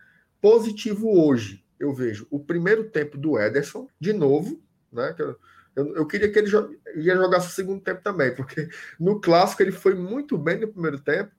[0.40, 5.12] Positivo hoje, eu vejo o primeiro tempo do Ederson, de novo, né?
[5.18, 5.36] Eu,
[5.74, 8.68] eu, eu queria que ele jo ia jogar o segundo tempo também, porque
[9.00, 11.32] no clássico ele foi muito bem no primeiro tempo,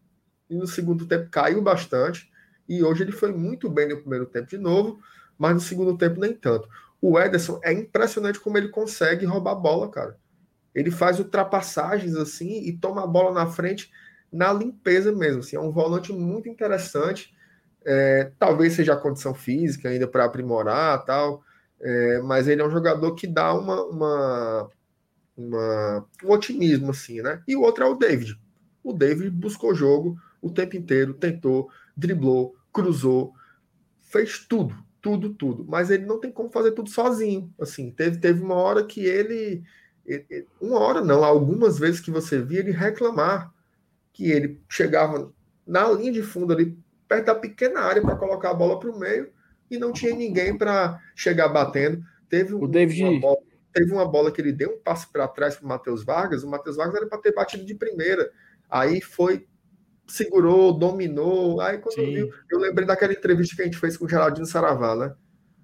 [0.50, 2.30] e no segundo tempo caiu bastante,
[2.67, 5.00] e hoje ele foi muito bem no primeiro tempo de novo,
[5.38, 6.67] mas no segundo tempo nem tanto.
[7.02, 10.17] O Ederson é impressionante como ele consegue roubar a bola, cara.
[10.74, 13.91] Ele faz ultrapassagens assim e toma a bola na frente
[14.32, 15.39] na limpeza mesmo.
[15.39, 17.34] Assim, é um volante muito interessante.
[17.86, 21.43] É, talvez seja a condição física ainda para aprimorar tal,
[21.80, 24.69] é, mas ele é um jogador que dá uma, uma,
[25.38, 27.41] uma, um otimismo assim, né?
[27.48, 28.39] E o outro é o David.
[28.84, 33.34] O David buscou jogo o tempo inteiro, tentou, driblou, cruzou,
[34.02, 35.63] fez tudo, tudo, tudo.
[35.68, 37.54] Mas ele não tem como fazer tudo sozinho.
[37.60, 39.63] Assim, teve, teve uma hora que ele
[40.60, 43.52] uma hora não, algumas vezes que você via ele reclamar
[44.13, 45.32] que ele chegava
[45.65, 48.98] na linha de fundo ali, perto da pequena área para colocar a bola para o
[48.98, 49.32] meio
[49.70, 52.04] e não tinha ninguém para chegar batendo.
[52.30, 53.04] Teve, o David...
[53.04, 53.38] uma bola,
[53.74, 56.50] teve uma bola que ele deu um passe para trás para o Matheus Vargas, o
[56.50, 58.32] Matheus Vargas era para ter batido de primeira.
[58.70, 59.48] Aí foi,
[60.08, 61.62] segurou, dominou.
[61.62, 65.15] Aí quando eu, lembrei daquela entrevista que a gente fez com o Geraldinho Saravá, né?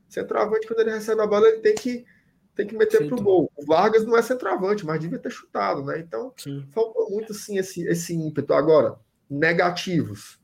[0.08, 2.06] Centroavante, quando ele recebe a bola, ele tem que
[2.54, 3.52] tem que meter para o gol.
[3.56, 6.00] O Vargas não é centroavante, mas devia ter chutado, né?
[6.00, 6.68] Então, Sim.
[6.72, 8.54] faltou muito assim esse, esse ímpeto.
[8.54, 8.98] Agora,
[9.30, 10.40] negativos.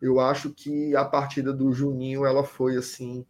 [0.00, 3.26] Eu acho que a partida do Juninho ela foi assim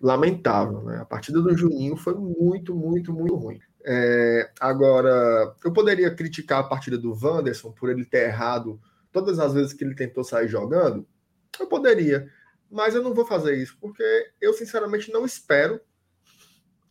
[0.00, 0.98] lamentável, né?
[0.98, 3.58] A partida do Juninho foi muito, muito, muito ruim.
[3.84, 8.80] É, agora, eu poderia criticar a partida do Wanderson por ele ter errado
[9.12, 11.06] todas as vezes que ele tentou sair jogando.
[11.60, 12.28] Eu poderia,
[12.70, 14.02] mas eu não vou fazer isso porque
[14.40, 15.80] eu sinceramente não espero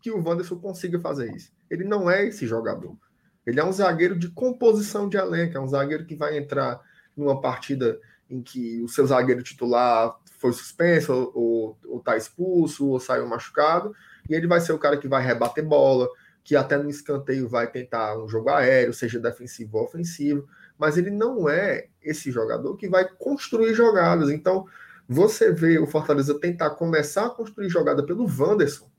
[0.02, 1.52] que o Wanderson consiga fazer isso.
[1.70, 2.98] Ele não é esse jogador.
[3.46, 6.80] Ele é um zagueiro de composição de elenco, é um zagueiro que vai entrar
[7.16, 13.28] numa partida em que o seu zagueiro titular foi suspenso, ou, está expulso, ou saiu
[13.28, 13.94] machucado,
[14.30, 16.08] e ele vai ser o cara que vai rebater bola,
[16.44, 20.48] que até no escanteio vai tentar um jogo aéreo, seja defensivo ou ofensivo,
[20.82, 24.32] mas ele não é esse jogador que vai construir jogadas.
[24.32, 24.66] Então,
[25.08, 28.90] você vê o Fortaleza tentar começar a construir jogada pelo Wanderson,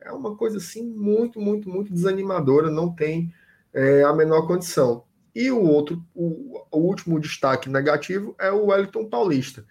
[0.00, 3.34] é uma coisa assim muito, muito, muito desanimadora, não tem
[3.72, 5.02] é, a menor condição.
[5.34, 9.66] E o outro, o, o, último destaque negativo é o Wellington Paulista.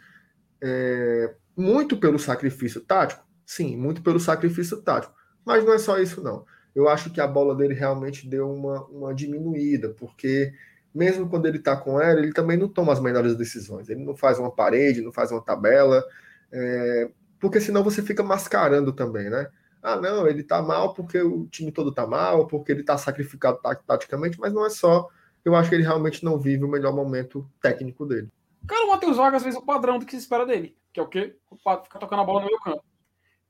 [0.61, 5.13] É, muito pelo sacrifício tático, sim, muito pelo sacrifício tático.
[5.45, 6.45] Mas não é só isso, não.
[6.75, 10.51] Eu acho que a bola dele realmente deu uma, uma diminuída, porque
[10.93, 13.89] mesmo quando ele está com ela, ele também não toma as melhores decisões.
[13.89, 16.03] Ele não faz uma parede, não faz uma tabela,
[16.51, 19.47] é, porque senão você fica mascarando também, né?
[19.83, 23.59] ah, não, ele tá mal porque o time todo tá mal, porque ele tá sacrificado
[23.85, 25.09] taticamente, mas não é só.
[25.43, 28.31] Eu acho que ele realmente não vive o melhor momento técnico dele.
[28.65, 31.07] Cara, o Matheus Vargas fez o padrão do que se espera dele, que é o
[31.07, 31.35] quê?
[31.51, 32.81] Ficar tocando a bola no meio campo.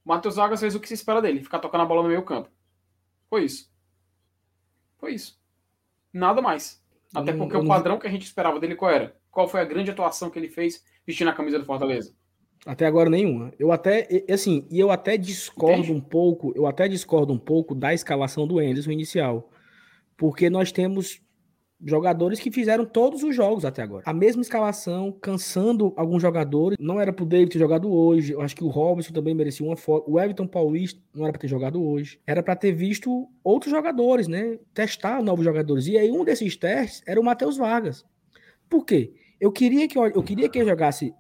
[0.04, 2.24] O Matheus Vargas fez o que se espera dele, ficar tocando a bola no meio
[2.24, 2.50] campo.
[3.30, 3.72] Foi isso.
[4.98, 5.40] Foi isso.
[6.12, 6.83] Nada mais.
[7.14, 9.16] Até porque o padrão que a gente esperava dele qual era?
[9.30, 12.14] Qual foi a grande atuação que ele fez vestindo a camisa do Fortaleza?
[12.66, 13.54] Até agora nenhuma.
[13.60, 15.92] Eu até, assim, e eu até discordo Entendi.
[15.92, 19.52] um pouco, eu até discordo um pouco da escalação do Anderson inicial.
[20.16, 21.22] Porque nós temos
[21.86, 24.04] jogadores que fizeram todos os jogos até agora.
[24.06, 26.78] A mesma escalação, cansando alguns jogadores.
[26.80, 28.34] Não era pro David ter jogado hoje.
[28.34, 30.10] Eu acho que o Robson também merecia uma foto.
[30.10, 32.20] O Everton Paulista não era para ter jogado hoje.
[32.26, 34.58] Era para ter visto outros jogadores, né?
[34.74, 35.88] Testar novos jogadores.
[35.88, 38.06] E aí um desses testes era o Matheus Vargas.
[38.70, 39.14] Por quê?
[39.40, 41.14] Eu queria que eu queria que ele jogasse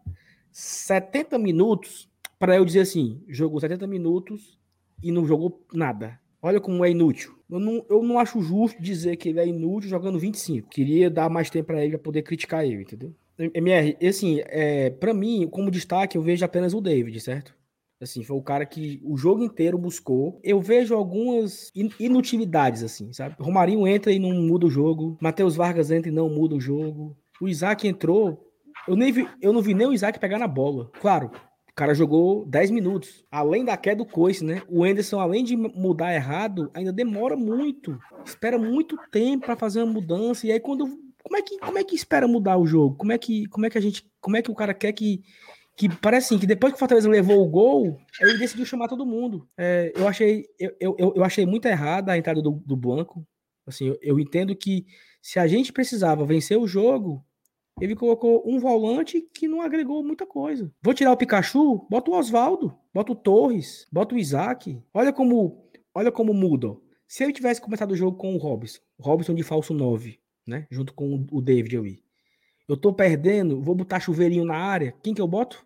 [0.51, 4.57] 70 minutos para eu dizer assim, jogou 70 minutos
[5.01, 6.19] e não jogou nada.
[6.43, 7.33] Olha como é inútil.
[7.49, 10.67] Eu não, eu não acho justo dizer que ele é inútil jogando 25.
[10.69, 13.15] Queria dar mais tempo para ele para poder criticar ele, entendeu?
[13.39, 17.55] MR, assim, é, para mim, como destaque, eu vejo apenas o David, certo?
[18.01, 20.39] Assim, foi o cara que o jogo inteiro buscou.
[20.43, 23.35] Eu vejo algumas inutilidades, assim, sabe?
[23.39, 25.17] Romarinho entra e não muda o jogo.
[25.21, 27.17] Matheus Vargas entra e não muda o jogo.
[27.39, 28.51] O Isaac entrou,
[28.85, 30.91] eu, nem vi, eu não vi nem o Isaac pegar na bola.
[30.99, 31.31] Claro,
[31.73, 33.25] o cara jogou 10 minutos.
[33.31, 34.61] Além da queda do coice, né?
[34.69, 37.99] O Anderson, além de mudar errado, ainda demora muito.
[38.23, 40.45] Espera muito tempo para fazer uma mudança.
[40.45, 40.85] E aí, quando.
[41.23, 42.95] Como é, que, como é que espera mudar o jogo?
[42.95, 44.07] Como é que, como é que a gente.
[44.21, 45.23] Como é que o cara quer que.
[45.75, 49.03] Que parece assim, que depois que o Fortaleza levou o gol, ele decidiu chamar todo
[49.03, 49.49] mundo.
[49.57, 53.25] É, eu, achei, eu, eu, eu achei muito errada a entrada do, do Blanco.
[53.65, 54.85] Assim, eu, eu entendo que
[55.19, 57.25] se a gente precisava vencer o jogo,
[57.79, 60.71] ele colocou um volante que não agregou muita coisa.
[60.81, 64.81] Vou tirar o Pikachu, bota o Oswaldo, bota o Torres, bota o Isaac.
[64.93, 66.77] Olha como, olha como muda.
[67.07, 70.67] Se eu tivesse começado o jogo com o Robson, o Robson de falso 9, né?
[70.71, 72.03] Junto com o David ali.
[72.67, 74.93] Eu tô perdendo, vou botar chuveirinho na área.
[75.03, 75.65] Quem que eu boto?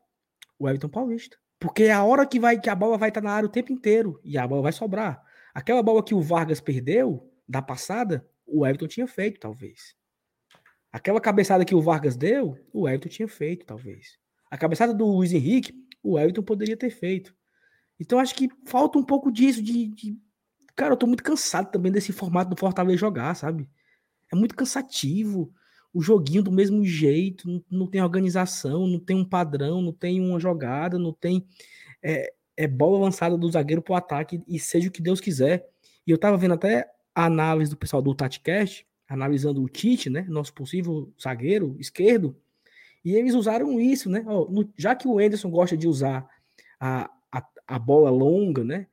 [0.57, 1.37] O Everton Paulista.
[1.59, 3.51] Porque é a hora que vai que a bola vai estar tá na área o
[3.51, 5.23] tempo inteiro e a bola vai sobrar.
[5.53, 9.95] Aquela bola que o Vargas perdeu da passada, o Everton tinha feito, talvez.
[10.97, 14.17] Aquela cabeçada que o Vargas deu, o Everton tinha feito, talvez.
[14.49, 17.35] A cabeçada do Luiz Henrique, o Everton poderia ter feito.
[17.99, 20.17] Então acho que falta um pouco disso, de, de...
[20.75, 23.69] Cara, eu tô muito cansado também desse formato do Fortaleza jogar, sabe?
[24.33, 25.53] É muito cansativo.
[25.93, 30.19] O joguinho do mesmo jeito, não, não tem organização, não tem um padrão, não tem
[30.19, 31.47] uma jogada, não tem.
[32.01, 35.69] É, é bola lançada do zagueiro pro ataque e seja o que Deus quiser.
[36.07, 40.25] E eu tava vendo até a análise do pessoal do TatiCast, analisando o Tite, né?
[40.27, 42.35] Nosso possível zagueiro esquerdo.
[43.03, 44.21] E eles usaram isso, né?
[44.21, 46.27] No, já que o Anderson gosta de usar
[46.79, 48.87] a, a, a bola longa, né?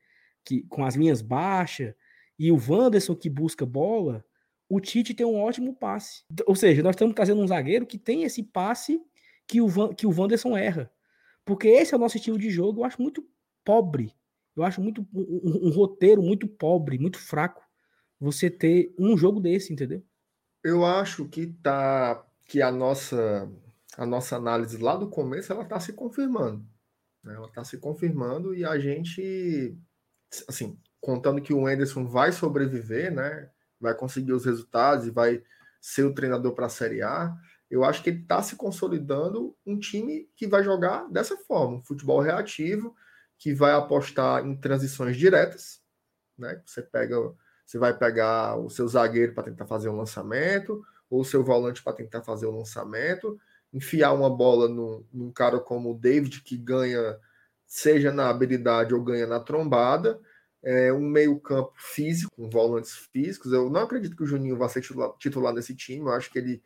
[0.44, 1.94] Que, com as linhas baixas,
[2.38, 4.24] e o Wanderson que busca bola,
[4.68, 6.24] o Tite tem um ótimo passe.
[6.46, 9.00] Ou seja, nós estamos trazendo um zagueiro que tem esse passe
[9.46, 10.90] que o, Van, que o Wanderson erra.
[11.44, 13.26] Porque esse é o nosso estilo de jogo, eu acho muito
[13.64, 14.14] pobre.
[14.56, 17.62] Eu acho muito um, um roteiro muito pobre, muito fraco.
[18.20, 20.02] Você ter um jogo desse, entendeu?
[20.62, 23.50] Eu acho que tá que a nossa
[23.96, 26.66] a nossa análise lá do começo ela está se confirmando.
[27.22, 27.34] Né?
[27.34, 29.76] Ela está se confirmando e a gente,
[30.48, 33.50] assim, contando que o Anderson vai sobreviver, né?
[33.80, 35.42] Vai conseguir os resultados e vai
[35.80, 37.34] ser o treinador para a Série A.
[37.70, 41.82] Eu acho que ele está se consolidando um time que vai jogar dessa forma, um
[41.82, 42.94] futebol reativo,
[43.38, 45.82] que vai apostar em transições diretas,
[46.38, 46.62] né?
[46.64, 47.16] Você pega,
[47.64, 51.82] você vai pegar o seu zagueiro para tentar fazer um lançamento, ou o seu volante
[51.82, 53.38] para tentar fazer o um lançamento,
[53.72, 57.18] enfiar uma bola num, num cara como o David, que ganha,
[57.66, 60.20] seja na habilidade ou ganha na trombada,
[60.62, 63.52] é, um meio-campo físico, com volantes físicos.
[63.52, 66.38] Eu não acredito que o Juninho vá ser titular, titular nesse time, eu acho que
[66.38, 66.62] ele,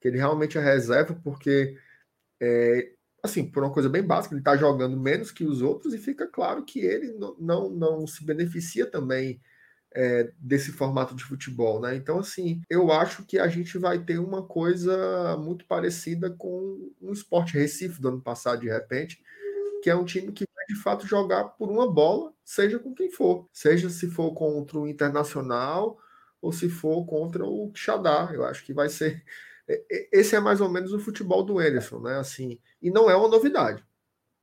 [0.00, 1.78] que ele realmente é reserva, porque,
[2.40, 5.98] é, assim, por uma coisa bem básica, ele está jogando menos que os outros e
[5.98, 9.40] fica claro que ele não, não, não se beneficia também
[9.94, 11.94] é, desse formato de futebol, né?
[11.96, 17.12] Então, assim, eu acho que a gente vai ter uma coisa muito parecida com um
[17.12, 19.22] esporte Recife do ano passado, de repente,
[19.82, 23.10] que é um time que vai de fato jogar por uma bola, seja com quem
[23.10, 25.98] for, seja se for contra o Internacional
[26.40, 28.30] ou se for contra o Xadá.
[28.32, 29.24] Eu acho que vai ser.
[30.12, 32.18] Esse é mais ou menos o futebol do Anderson, né?
[32.18, 33.84] Assim, e não é uma novidade,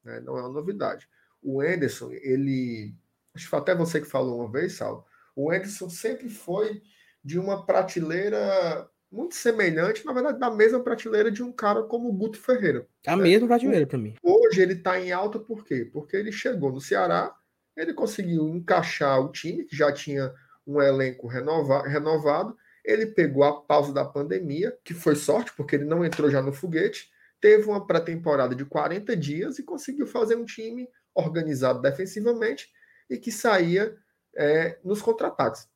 [0.03, 0.19] né?
[0.21, 1.07] Não é uma novidade.
[1.41, 2.95] O Anderson, ele.
[3.33, 5.05] Acho que foi até você que falou uma vez, Sal
[5.35, 6.81] o Edson sempre foi
[7.23, 12.13] de uma prateleira muito semelhante, na verdade, da mesma prateleira de um cara como o
[12.13, 12.87] Guto Ferreira.
[13.07, 13.23] A né?
[13.23, 14.15] mesma prateleira para mim.
[14.21, 15.89] Hoje ele está em alta por quê?
[15.91, 17.33] Porque ele chegou no Ceará,
[17.75, 20.33] ele conseguiu encaixar o time, que já tinha
[20.65, 25.85] um elenco renova renovado, ele pegou a pausa da pandemia, que foi sorte, porque ele
[25.85, 27.09] não entrou já no foguete,
[27.41, 32.69] teve uma pré-temporada de 40 dias e conseguiu fazer um time organizado defensivamente
[33.09, 33.95] e que saía
[34.35, 35.67] é, nos contra-ataques.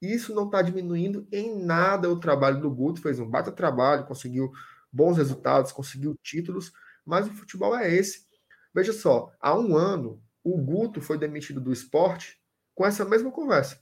[0.00, 4.50] Isso não está diminuindo em nada o trabalho do Guto, fez um baita trabalho, conseguiu
[4.90, 6.72] bons resultados, conseguiu títulos,
[7.04, 8.26] mas o futebol é esse.
[8.74, 12.40] Veja só, há um ano, o Guto foi demitido do esporte
[12.74, 13.78] com essa mesma conversa.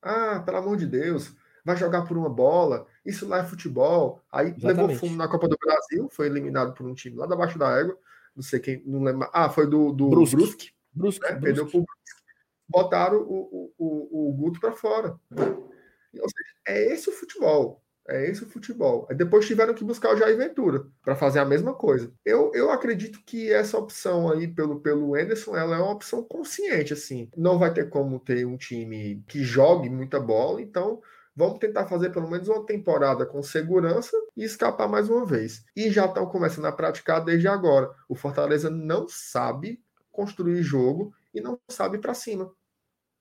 [0.00, 4.22] Ah, pelo amor de Deus, vai jogar por uma bola, isso lá é futebol.
[4.32, 4.80] Aí Exatamente.
[4.80, 7.70] levou fumo na Copa do Brasil, foi eliminado por um time lá da baixo da
[7.78, 7.98] égua,
[8.34, 9.28] não sei quem, não lembro.
[9.32, 10.36] Ah, foi do, do Brusque.
[10.36, 11.38] Brusque, Brusque, né?
[11.38, 12.23] Perdeu pro Brusque
[12.68, 15.18] botaram o, o, o, Guto para fora.
[15.30, 17.82] Ou seja, é esse o futebol.
[18.06, 19.08] É esse o futebol.
[19.16, 22.12] Depois tiveram que buscar o Jair Ventura para fazer a mesma coisa.
[22.24, 26.92] Eu, eu acredito que essa opção aí pelo, pelo Anderson ela é uma opção consciente.
[26.92, 27.30] assim.
[27.34, 31.00] Não vai ter como ter um time que jogue muita bola, então
[31.34, 35.64] vamos tentar fazer pelo menos uma temporada com segurança e escapar mais uma vez.
[35.74, 37.90] E já estão começando a praticar desde agora.
[38.06, 42.52] O Fortaleza não sabe construir jogo e não sabe para cima.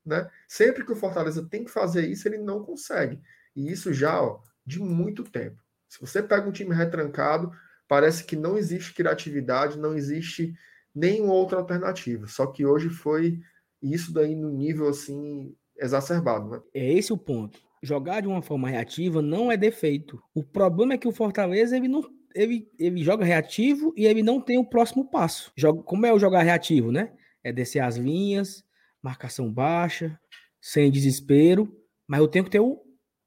[0.06, 0.30] Né?
[0.48, 3.22] Sempre que o Fortaleza tem que fazer isso, ele não consegue.
[3.56, 5.62] E isso já ó, de muito tempo.
[5.88, 7.52] Se você pega um time retrancado,
[7.88, 10.54] parece que não existe criatividade, não existe
[10.94, 12.28] nenhuma outra alternativa.
[12.28, 13.42] Só que hoje foi
[13.82, 16.50] isso daí no nível assim exacerbado.
[16.50, 16.62] Né?
[16.74, 17.60] É esse o ponto.
[17.82, 20.22] Jogar de uma forma reativa não é defeito.
[20.34, 22.02] O problema é que o Fortaleza ele não
[22.36, 25.52] ele, ele joga reativo e ele não tem o próximo passo.
[25.56, 27.12] Joga, como é o jogar reativo, né?
[27.44, 28.64] É descer as linhas,
[29.02, 30.20] marcação baixa,
[30.62, 31.76] sem desespero,
[32.08, 32.82] mas eu tenho que ter o,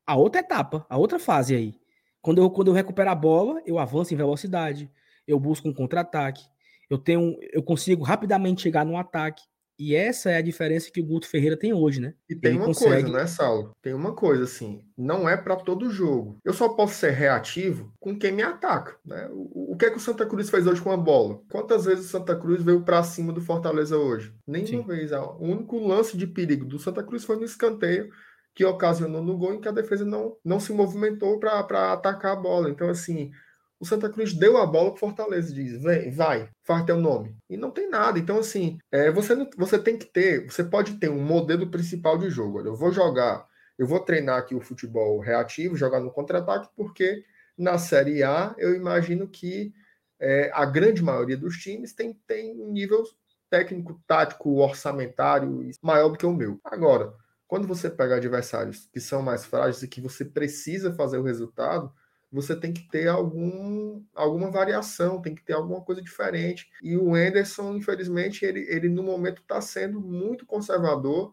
[0.07, 1.75] a outra etapa, a outra fase aí.
[2.23, 4.91] Quando eu, quando eu recupero a bola, eu avanço em velocidade,
[5.27, 6.43] eu busco um contra-ataque,
[6.89, 9.43] eu tenho, eu consigo rapidamente chegar no ataque.
[9.79, 12.15] E essa é a diferença que o Guto Ferreira tem hoje, né?
[12.29, 13.03] E tem Ele uma consegue...
[13.03, 13.73] coisa, né, Saulo?
[13.83, 16.39] Tem uma coisa assim, não é para todo jogo.
[16.45, 19.29] Eu só posso ser reativo com quem me ataca, né?
[19.33, 21.41] O, o que é que o Santa Cruz fez hoje com a bola?
[21.51, 24.35] Quantas vezes o Santa Cruz veio para cima do Fortaleza hoje?
[24.47, 24.87] Nenhuma Sim.
[24.87, 25.13] vez.
[25.13, 28.09] O único lance de perigo do Santa Cruz foi no escanteio
[28.55, 32.41] que ocasionou no gol em que a defesa não, não se movimentou para atacar a
[32.41, 32.71] bola.
[32.71, 33.31] Então, assim,
[33.79, 37.37] o Santa Cruz deu a bola para Fortaleza diz: vem, vai, faz teu nome.
[37.49, 38.19] E não tem nada.
[38.19, 42.19] Então, assim, é, você, não, você tem que ter, você pode ter um modelo principal
[42.19, 42.59] de jogo.
[42.59, 43.47] Olha, eu vou jogar,
[43.79, 47.25] eu vou treinar aqui o futebol reativo, jogar no contra-ataque, porque
[47.57, 49.73] na Série A eu imagino que
[50.19, 53.05] é, a grande maioria dos times tem, tem um nível
[53.51, 56.59] técnico, tático, orçamentário maior do que o meu.
[56.65, 57.13] Agora,
[57.47, 61.93] quando você pega adversários que são mais frágeis e que você precisa fazer o resultado,
[62.31, 66.69] você tem que ter algum, alguma variação, tem que ter alguma coisa diferente.
[66.83, 71.33] E o Anderson, infelizmente, ele, ele no momento está sendo muito conservador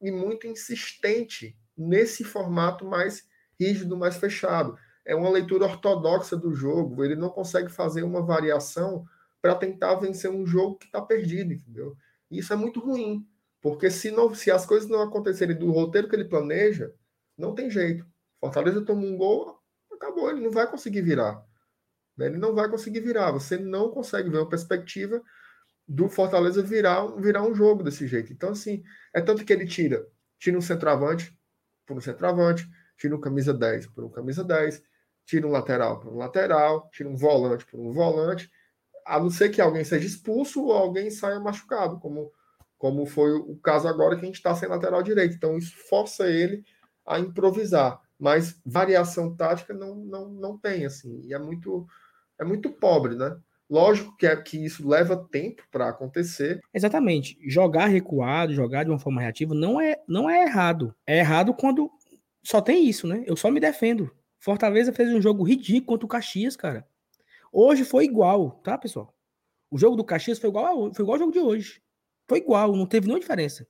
[0.00, 3.26] e muito insistente nesse formato mais
[3.58, 4.78] rígido, mais fechado.
[5.04, 9.06] É uma leitura ortodoxa do jogo, ele não consegue fazer uma variação
[9.40, 11.96] para tentar vencer um jogo que está perdido, entendeu?
[12.30, 13.26] Isso é muito ruim,
[13.60, 16.92] porque se, não, se as coisas não acontecerem do roteiro que ele planeja,
[17.38, 18.04] não tem jeito.
[18.40, 19.60] Fortaleza toma um gol,
[19.96, 21.44] acabou, ele não vai conseguir virar.
[22.16, 22.26] Né?
[22.26, 23.30] Ele não vai conseguir virar.
[23.32, 25.22] Você não consegue ver uma perspectiva
[25.86, 28.32] do Fortaleza virar, virar um jogo desse jeito.
[28.32, 28.82] Então, assim,
[29.14, 30.06] é tanto que ele tira,
[30.38, 31.36] tira um centroavante
[31.86, 32.68] por um centroavante,
[32.98, 34.82] tira um camisa 10 por um camisa 10,
[35.24, 38.50] tira um lateral por um lateral, tira um volante por um volante,
[39.04, 42.32] a não ser que alguém seja expulso ou alguém saia machucado, como,
[42.76, 45.36] como foi o caso agora que a gente está sem lateral direito.
[45.36, 46.64] Então, isso força ele
[47.06, 51.86] a improvisar mas variação tática não, não, não tem, assim, e é muito,
[52.38, 53.36] é muito pobre, né?
[53.68, 56.60] Lógico que, é, que isso leva tempo para acontecer.
[56.72, 57.36] Exatamente.
[57.44, 60.94] Jogar recuado, jogar de uma forma reativa, não é, não é errado.
[61.04, 61.90] É errado quando
[62.44, 63.24] só tem isso, né?
[63.26, 64.08] Eu só me defendo.
[64.38, 66.86] Fortaleza fez um jogo ridículo contra o Caxias, cara.
[67.52, 69.12] Hoje foi igual, tá, pessoal?
[69.68, 71.82] O jogo do Caxias foi igual, ao, foi igual ao jogo de hoje.
[72.28, 73.66] Foi igual, não teve nenhuma diferença.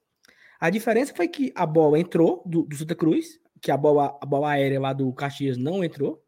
[0.61, 4.27] A diferença foi que a bola entrou do, do Santa Cruz, que a bola, a
[4.27, 6.23] bola aérea lá do Caxias não entrou.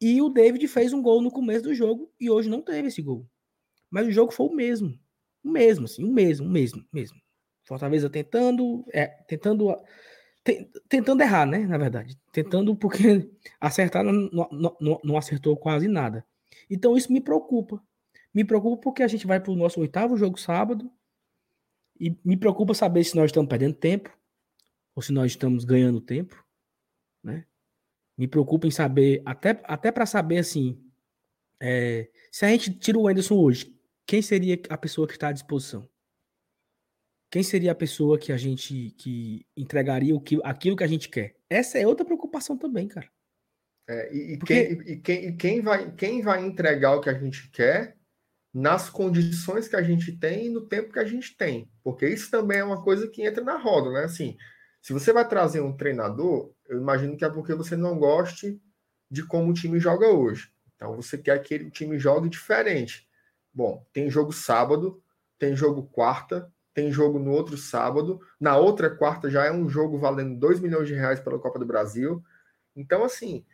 [0.00, 3.02] E o David fez um gol no começo do jogo e hoje não teve esse
[3.02, 3.26] gol.
[3.90, 4.98] Mas o jogo foi o mesmo.
[5.44, 7.18] O mesmo, assim, o mesmo, o mesmo, mesmo.
[7.64, 9.74] Fortaleza tentando, é, tentando,
[10.42, 11.58] te, tentando errar, né?
[11.66, 12.18] Na verdade.
[12.32, 13.30] Tentando, porque
[13.60, 14.12] acertar não,
[14.50, 16.24] não, não, não acertou quase nada.
[16.68, 17.82] Então isso me preocupa.
[18.32, 20.90] Me preocupa porque a gente vai para o nosso oitavo jogo sábado.
[21.98, 24.10] E me preocupa saber se nós estamos perdendo tempo
[24.94, 26.44] ou se nós estamos ganhando tempo,
[27.22, 27.46] né?
[28.16, 30.82] Me preocupa em saber, até, até para saber assim,
[31.58, 33.74] é, se a gente tira o Anderson hoje,
[34.06, 35.88] quem seria a pessoa que está à disposição?
[37.30, 41.08] Quem seria a pessoa que a gente que entregaria o que, aquilo que a gente
[41.08, 41.36] quer?
[41.48, 43.08] Essa é outra preocupação também, cara.
[43.88, 44.54] É, e, Porque...
[44.54, 47.96] quem, e, quem, e quem, vai, quem vai entregar o que a gente quer
[48.52, 51.70] nas condições que a gente tem e no tempo que a gente tem?
[51.84, 54.04] Porque isso também é uma coisa que entra na roda, né?
[54.04, 54.36] Assim,
[54.80, 58.60] se você vai trazer um treinador, eu imagino que é porque você não goste
[59.10, 60.52] de como o time joga hoje.
[60.74, 63.08] Então você quer que o time jogue diferente.
[63.52, 65.02] Bom, tem jogo sábado,
[65.38, 69.98] tem jogo quarta, tem jogo no outro sábado, na outra quarta já é um jogo
[69.98, 72.22] valendo 2 milhões de reais pela Copa do Brasil.
[72.74, 73.44] Então, assim,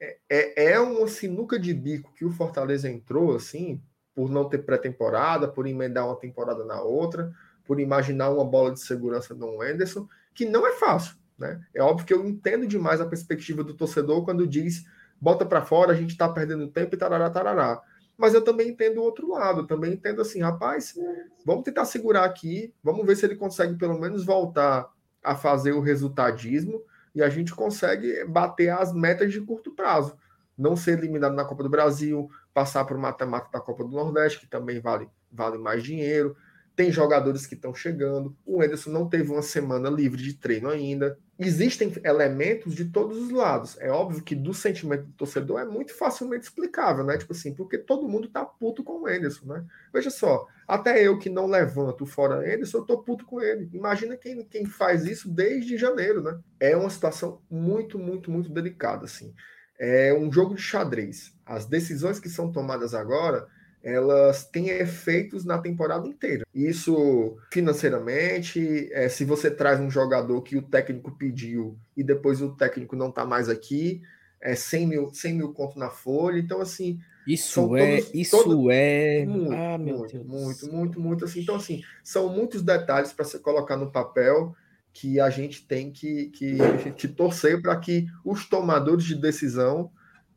[0.00, 3.82] é, é, é uma sinuca de bico que o Fortaleza entrou, assim,
[4.14, 7.32] por não ter pré-temporada, por emendar uma temporada na outra,
[7.64, 11.16] por imaginar uma bola de segurança no Anderson, que não é fácil.
[11.38, 11.60] Né?
[11.74, 14.84] É óbvio que eu entendo demais a perspectiva do torcedor quando diz
[15.22, 17.80] bota para fora, a gente está perdendo tempo e tarará, tarará.
[18.18, 20.98] Mas eu também entendo o outro lado, também entendo assim, rapaz,
[21.46, 24.90] vamos tentar segurar aqui, vamos ver se ele consegue pelo menos voltar
[25.22, 26.82] a fazer o resultadismo
[27.14, 30.18] e a gente consegue bater as metas de curto prazo.
[30.58, 34.40] Não ser eliminado na Copa do Brasil, passar para o mata-mata da Copa do Nordeste,
[34.40, 36.36] que também vale, vale mais dinheiro,
[36.74, 38.36] tem jogadores que estão chegando.
[38.46, 41.18] O Ederson não teve uma semana livre de treino ainda.
[41.38, 43.76] Existem elementos de todos os lados.
[43.78, 47.18] É óbvio que do sentimento do torcedor é muito facilmente explicável, né?
[47.18, 49.64] Tipo assim, porque todo mundo tá puto com o Ederson, né?
[49.92, 53.68] Veja só, até eu que não levanto fora Ederson, eu tô puto com ele.
[53.72, 56.38] Imagina quem, quem faz isso desde janeiro, né?
[56.58, 59.34] É uma situação muito, muito, muito delicada, assim.
[59.78, 61.34] É um jogo de xadrez.
[61.44, 63.46] As decisões que são tomadas agora
[63.82, 66.46] elas têm efeitos na temporada inteira.
[66.54, 72.54] Isso financeiramente, é, se você traz um jogador que o técnico pediu e depois o
[72.54, 74.00] técnico não está mais aqui,
[74.40, 76.38] é, 100 mil, 100 mil conto na folha.
[76.38, 77.00] Então, assim.
[77.26, 79.24] Isso é, todos, isso todos, é.
[79.24, 81.40] Muito, ah, muito, muito, muito, muito, assim.
[81.40, 84.56] Então, assim, são muitos detalhes para você colocar no papel
[84.92, 86.58] que a gente tem que, que,
[86.96, 89.90] que torcer para que os tomadores de decisão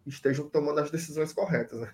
[0.05, 1.89] estejam tomando as decisões corretas, né?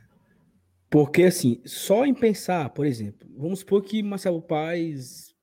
[0.91, 5.33] Porque, assim, só em pensar, por exemplo, vamos supor que Marcelo Paes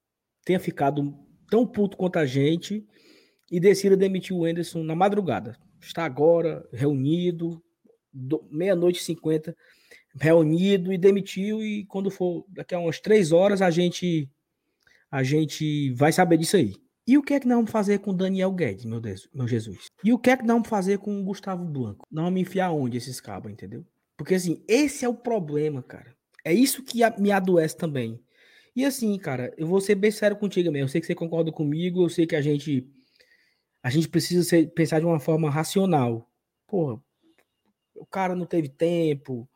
[0.45, 1.19] tenha ficado
[1.51, 2.87] tão puto quanto a gente
[3.51, 5.57] e decida demitir o Anderson na madrugada.
[5.81, 7.63] Está agora reunido,
[8.51, 9.57] meia-noite e cinquenta,
[10.21, 14.29] reunido e demitiu, e quando for daqui a umas três horas a gente
[15.11, 16.75] a gente vai saber disso aí.
[17.07, 19.87] E o que é que nós vamos fazer com Daniel Guedes, meu Deus, meu Jesus?
[20.05, 22.07] E o que é que nós vamos fazer com o Gustavo Blanco?
[22.11, 23.83] Nós vamos enfiar onde esses cabos, entendeu?
[24.19, 26.15] Porque assim, esse é o problema, cara.
[26.45, 28.21] É isso que me adoece também.
[28.75, 30.87] E assim, cara, eu vou ser bem sério contigo mesmo.
[30.87, 32.87] Eu sei que você concorda comigo, eu sei que a gente
[33.81, 36.29] a gente precisa ser, pensar de uma forma racional.
[36.67, 37.01] Porra,
[37.95, 39.49] o cara não teve tempo,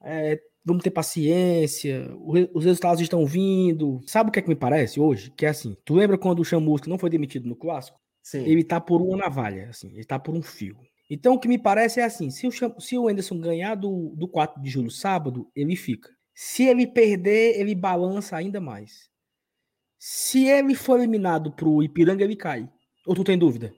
[0.00, 2.08] é, vamos ter paciência,
[2.54, 4.00] os resultados estão vindo.
[4.06, 5.32] Sabe o que é que me parece hoje?
[5.32, 7.98] Que é assim, tu lembra quando o Chamusca não foi demitido no clássico?
[8.22, 8.44] Sim.
[8.44, 10.78] Ele tá por uma navalha, assim, ele tá por um fio.
[11.10, 14.28] Então o que me parece é assim, se o, se o Anderson ganhar do, do
[14.28, 16.08] 4 de julho sábado, ele fica.
[16.34, 19.10] Se ele perder, ele balança ainda mais.
[19.98, 22.70] Se ele for eliminado pro Ipiranga, ele cai.
[23.04, 23.74] Ou tu tem dúvida?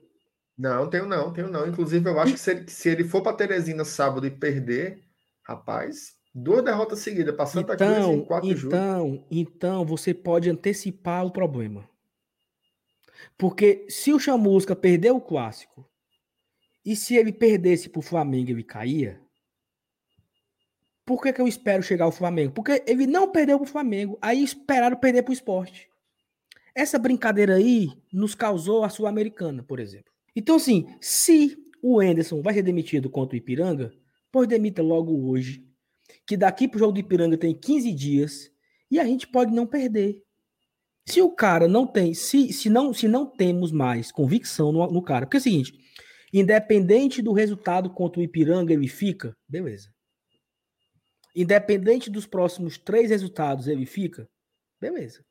[0.57, 1.67] Não, tenho não, tenho não.
[1.67, 5.03] Inclusive, eu acho que se ele, se ele for para Teresina sábado e perder,
[5.41, 8.75] rapaz, Duas derrotas seguidas para Santa então, Cruz em 4 de julho.
[8.75, 11.87] Então, então você pode antecipar o problema.
[13.37, 15.87] Porque se o Chamusca perder o clássico
[16.85, 19.21] e se ele perdesse para o Flamengo ele caía,
[21.05, 22.53] por que, que eu espero chegar ao Flamengo?
[22.53, 25.89] Porque ele não perdeu para o Flamengo, aí esperaram perder para o esporte.
[26.75, 30.11] Essa brincadeira aí nos causou a Sul-Americana, por exemplo.
[30.35, 33.93] Então, assim, se o Enderson vai ser demitido contra o Ipiranga,
[34.31, 35.63] pois demita logo hoje
[36.25, 38.51] que daqui pro jogo do Ipiranga tem 15 dias
[38.89, 40.21] e a gente pode não perder.
[41.05, 45.01] Se o cara não tem, se, se, não, se não temos mais convicção no, no
[45.01, 45.73] cara, porque é o seguinte,
[46.33, 49.89] independente do resultado contra o Ipiranga, ele fica, beleza.
[51.35, 54.27] Independente dos próximos três resultados, ele fica,
[54.81, 55.23] beleza.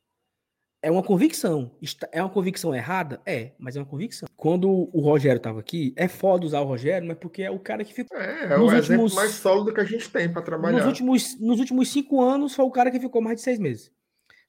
[0.81, 1.71] É uma convicção.
[2.11, 3.21] É uma convicção errada?
[3.25, 4.27] É, mas é uma convicção.
[4.35, 7.85] Quando o Rogério estava aqui, é foda usar o Rogério, mas porque é o cara
[7.85, 8.17] que ficou.
[8.17, 10.79] É, é o últimos, mais sólido que a gente tem para trabalhar.
[10.79, 13.89] Nos últimos, nos últimos cinco anos, foi o cara que ficou mais de seis meses.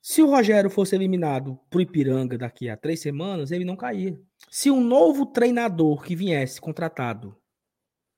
[0.07, 4.21] Se o Rogério fosse eliminado pro Ipiranga daqui a três semanas, ele não caía.
[4.51, 7.35] Se um novo treinador que viesse contratado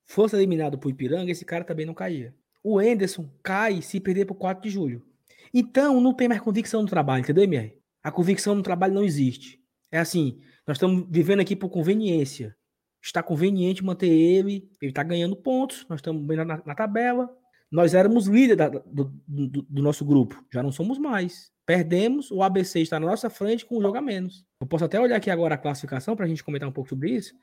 [0.05, 2.35] fosse eliminado pro Ipiranga, esse cara também não caía.
[2.61, 5.07] O Enderson cai se perder pro 4 de julho.
[5.55, 7.73] Então, não tem mais convicção no trabalho, entendeu, MR?
[8.03, 9.63] A convicção no trabalho não existe.
[9.93, 12.57] É assim, nós estamos vivendo aqui por conveniência.
[13.01, 17.31] Está conveniente manter ele, ele está ganhando pontos, nós estamos bem na, na tabela.
[17.71, 21.51] Nós éramos líder da, do, do, do, nosso grupo, já não somos mais.
[21.65, 24.47] Perdemos, o ABC está na nossa frente com um jogo a menos.
[24.61, 27.11] Eu posso até olhar aqui agora a classificação para a gente comentar um pouco sobre
[27.11, 27.35] isso,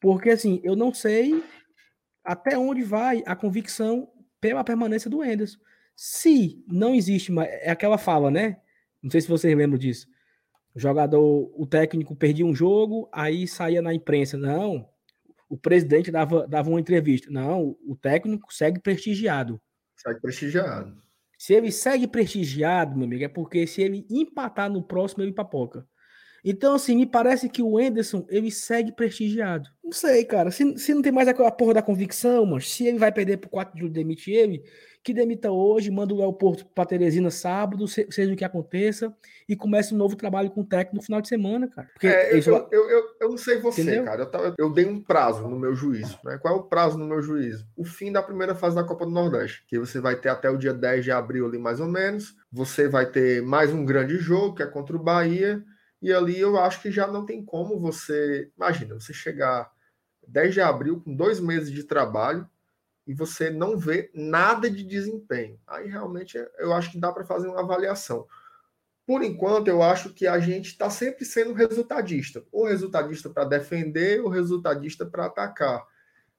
[0.00, 1.42] porque assim, eu não sei
[2.24, 4.08] até onde vai a convicção
[4.40, 5.58] pela permanência do Enderson.
[5.94, 8.60] Se não existe é aquela fala, né?
[9.02, 10.08] Não sei se vocês lembram disso.
[10.74, 14.36] O jogador, o técnico perdia um jogo, aí saía na imprensa.
[14.36, 14.88] Não,
[15.52, 17.30] o presidente dava, dava uma entrevista.
[17.30, 19.60] Não, o técnico segue prestigiado.
[19.94, 20.96] Segue prestigiado.
[21.36, 25.86] Se ele segue prestigiado, meu amigo, é porque se ele empatar no próximo, ele papoca.
[26.42, 29.68] Então, assim, me parece que o Enderson, ele segue prestigiado.
[29.84, 30.50] Não sei, cara.
[30.50, 33.50] Se, se não tem mais a porra da convicção, mas se ele vai perder pro
[33.50, 34.62] 4 de julho demitir ele,
[35.02, 39.12] que demita hoje, manda o Léo Porto para Teresina sábado, seja o que aconteça,
[39.48, 41.88] e comece um novo trabalho com o técnico no final de semana, cara.
[41.92, 44.04] Porque é, eu, eu, eu, eu, não sei você, Entendeu?
[44.04, 44.22] cara.
[44.22, 46.18] Eu, tava, eu dei um prazo no meu juízo.
[46.24, 46.38] Né?
[46.38, 47.66] Qual é o prazo no meu juízo?
[47.76, 50.56] O fim da primeira fase da Copa do Nordeste, que você vai ter até o
[50.56, 52.36] dia 10 de abril ali, mais ou menos.
[52.52, 55.64] Você vai ter mais um grande jogo, que é contra o Bahia.
[56.00, 58.50] E ali eu acho que já não tem como você.
[58.56, 59.68] Imagina, você chegar
[60.28, 62.48] 10 de abril com dois meses de trabalho
[63.06, 65.58] e você não vê nada de desempenho.
[65.66, 68.26] Aí realmente eu acho que dá para fazer uma avaliação.
[69.04, 72.44] Por enquanto, eu acho que a gente está sempre sendo resultadista.
[72.52, 75.84] Ou resultadista para defender, ou resultadista para atacar.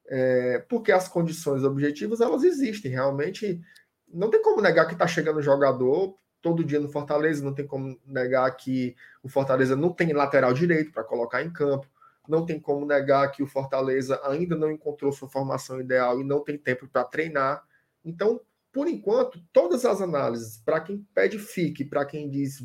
[0.07, 2.89] É, porque as condições objetivas, elas existem.
[2.89, 3.61] Realmente,
[4.07, 7.97] não tem como negar que está chegando jogador todo dia no Fortaleza, não tem como
[8.05, 11.87] negar que o Fortaleza não tem lateral direito para colocar em campo
[12.27, 16.43] não tem como negar que o Fortaleza ainda não encontrou sua formação ideal e não
[16.43, 17.63] tem tempo para treinar.
[18.03, 22.59] Então, por enquanto, todas as análises, para quem pede fique, para quem diz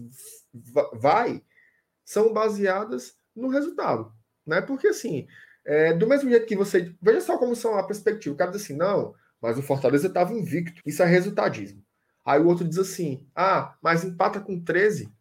[0.95, 1.43] vai,
[2.05, 4.13] são baseadas no resultado.
[4.47, 4.61] Né?
[4.61, 5.27] Porque assim,
[5.65, 6.95] É, do mesmo jeito que você.
[7.03, 8.35] Veja só como são a perspectiva.
[8.35, 10.81] O cara diz assim, não, mas o Fortaleza estava invicto.
[10.87, 11.85] Isso é resultadismo.
[12.25, 15.13] Aí o outro diz assim: ah, mas empata com 13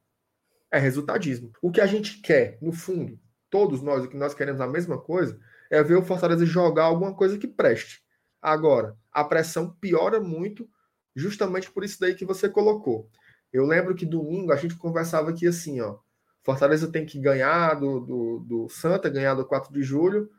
[0.71, 1.51] é resultadismo.
[1.61, 3.19] O que a gente quer, no fundo,
[3.57, 7.15] todos nós, o que nós queremos a mesma coisa, é ver o Fortaleza jogar alguma
[7.15, 8.03] coisa que preste.
[8.39, 10.69] Agora, a pressão piora muito,
[11.15, 13.09] justamente por isso daí que você colocou.
[13.51, 15.97] Eu lembro que domingo a gente conversava aqui assim, ó.
[16.43, 20.29] Fortaleza tem que ganhar do, do, do Santa, ganhar do 4 de julho,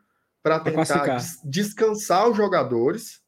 [0.41, 3.21] para tentar des descansar os jogadores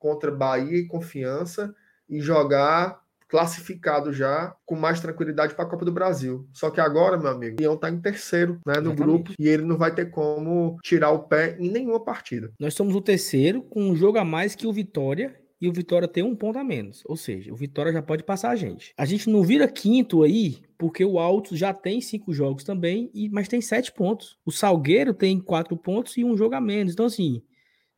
[0.00, 1.72] contra Bahia e Confiança
[2.08, 6.48] e jogar classificado já com mais tranquilidade para a Copa do Brasil.
[6.52, 8.96] Só que agora, meu amigo, o Leão está em terceiro né, no Exatamente.
[8.96, 12.50] grupo e ele não vai ter como tirar o pé em nenhuma partida.
[12.58, 16.08] Nós somos o terceiro com um jogo a mais que o Vitória e o Vitória
[16.08, 17.02] tem um ponto a menos.
[17.06, 18.92] Ou seja, o Vitória já pode passar a gente.
[18.96, 23.28] A gente não vira quinto aí, porque o Alto já tem cinco jogos também, e
[23.28, 24.38] mas tem sete pontos.
[24.46, 26.92] O Salgueiro tem quatro pontos e um jogo a menos.
[26.92, 27.42] Então, assim,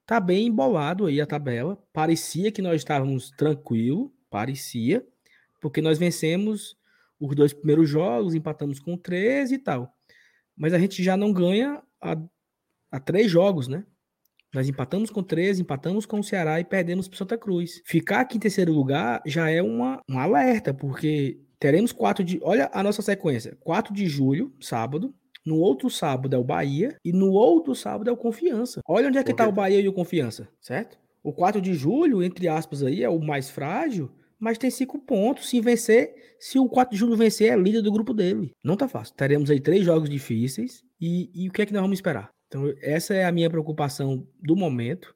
[0.07, 1.78] tá bem embolado aí a tabela.
[1.93, 5.07] Parecia que nós estávamos tranquilo, parecia
[5.61, 6.76] porque nós vencemos
[7.20, 9.94] os dois primeiros jogos, empatamos com 13 e tal.
[10.56, 13.84] Mas a gente já não ganha há, três jogos, né?
[14.52, 17.80] Nós empatamos com 13, empatamos com o Ceará e perdemos para Santa Cruz.
[17.84, 22.40] Ficar aqui em terceiro lugar já é uma, um alerta, porque teremos quatro de.
[22.42, 25.14] Olha a nossa sequência: 4 de julho, sábado.
[25.46, 26.96] No outro sábado é o Bahia.
[27.04, 28.80] E no outro sábado é o Confiança.
[28.86, 30.98] Olha onde é que está o Bahia e o Confiança, certo?
[31.22, 34.11] O 4 de julho, entre aspas, aí, é o mais frágil
[34.41, 35.49] mas tem cinco pontos.
[35.49, 38.53] Se vencer, se o 4 de julho vencer, é líder do grupo dele.
[38.64, 39.14] Não tá fácil.
[39.14, 40.82] Teremos aí três jogos difíceis.
[40.99, 42.30] E, e o que é que nós vamos esperar?
[42.49, 45.14] Então, essa é a minha preocupação do momento.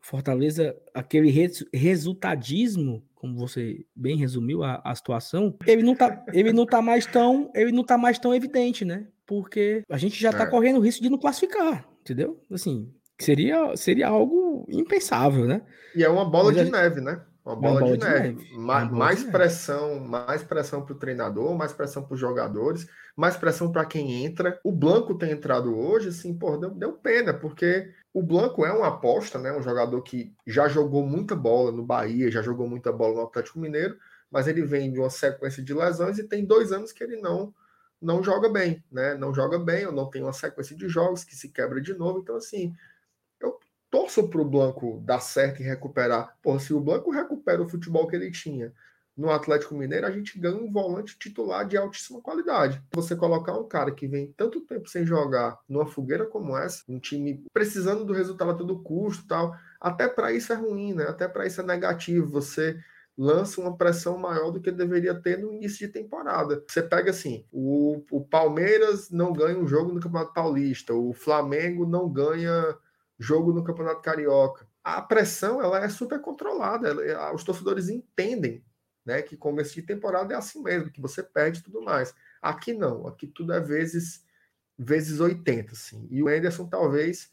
[0.00, 6.52] Fortaleza, aquele res, resultadismo, como você bem resumiu a, a, situação, ele não, tá, ele
[6.52, 9.06] não tá mais tão, ele não tá mais tão evidente, né?
[9.24, 10.50] Porque a gente já tá é.
[10.50, 12.40] correndo o risco de não classificar, entendeu?
[12.50, 15.62] Assim, seria, seria algo impensável, né?
[15.94, 16.82] E é uma bola Mas de a...
[16.82, 17.24] neve, né?
[17.44, 18.28] Uma bola, uma bola de, de, neve.
[18.28, 18.56] neve.
[18.56, 20.08] Ma mais de pressão, neve.
[20.08, 22.86] mais pressão para o treinador, mais pressão para os jogadores,
[23.16, 24.60] mais pressão para quem entra.
[24.62, 28.88] O Blanco tem entrado hoje, assim, pô, deu, deu, pena, porque o Blanco é uma
[28.88, 29.52] aposta, né?
[29.52, 33.58] Um jogador que já jogou muita bola no Bahia, já jogou muita bola no Atlético
[33.58, 33.96] Mineiro,
[34.30, 37.52] mas ele vem de uma sequência de lesões e tem dois anos que ele não
[38.00, 39.14] não joga bem, né?
[39.14, 42.18] Não joga bem, ou não tem uma sequência de jogos que se quebra de novo.
[42.18, 42.74] Então, assim,
[43.92, 46.34] torço para o Blanco dar certo e recuperar.
[46.42, 48.72] Pô, se o Blanco recupera o futebol que ele tinha
[49.14, 52.82] no Atlético Mineiro, a gente ganha um volante titular de altíssima qualidade.
[52.94, 56.98] Você colocar um cara que vem tanto tempo sem jogar numa fogueira como essa, um
[56.98, 61.04] time precisando do resultado a todo custo tal, até para isso é ruim, né?
[61.04, 62.30] Até para isso é negativo.
[62.30, 62.78] Você
[63.18, 66.64] lança uma pressão maior do que deveria ter no início de temporada.
[66.66, 71.84] Você pega assim, o, o Palmeiras não ganha um jogo no Campeonato Paulista, o Flamengo
[71.84, 72.74] não ganha
[73.22, 74.66] jogo no Campeonato Carioca.
[74.82, 78.64] A pressão ela é super controlada, ela, os torcedores entendem
[79.04, 82.14] né, que começo de temporada é assim mesmo, que você perde e tudo mais.
[82.40, 84.24] Aqui não, aqui tudo é vezes
[84.78, 86.08] vezes 80, assim.
[86.10, 87.30] E o Anderson talvez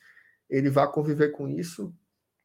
[0.50, 1.94] ele vá conviver com isso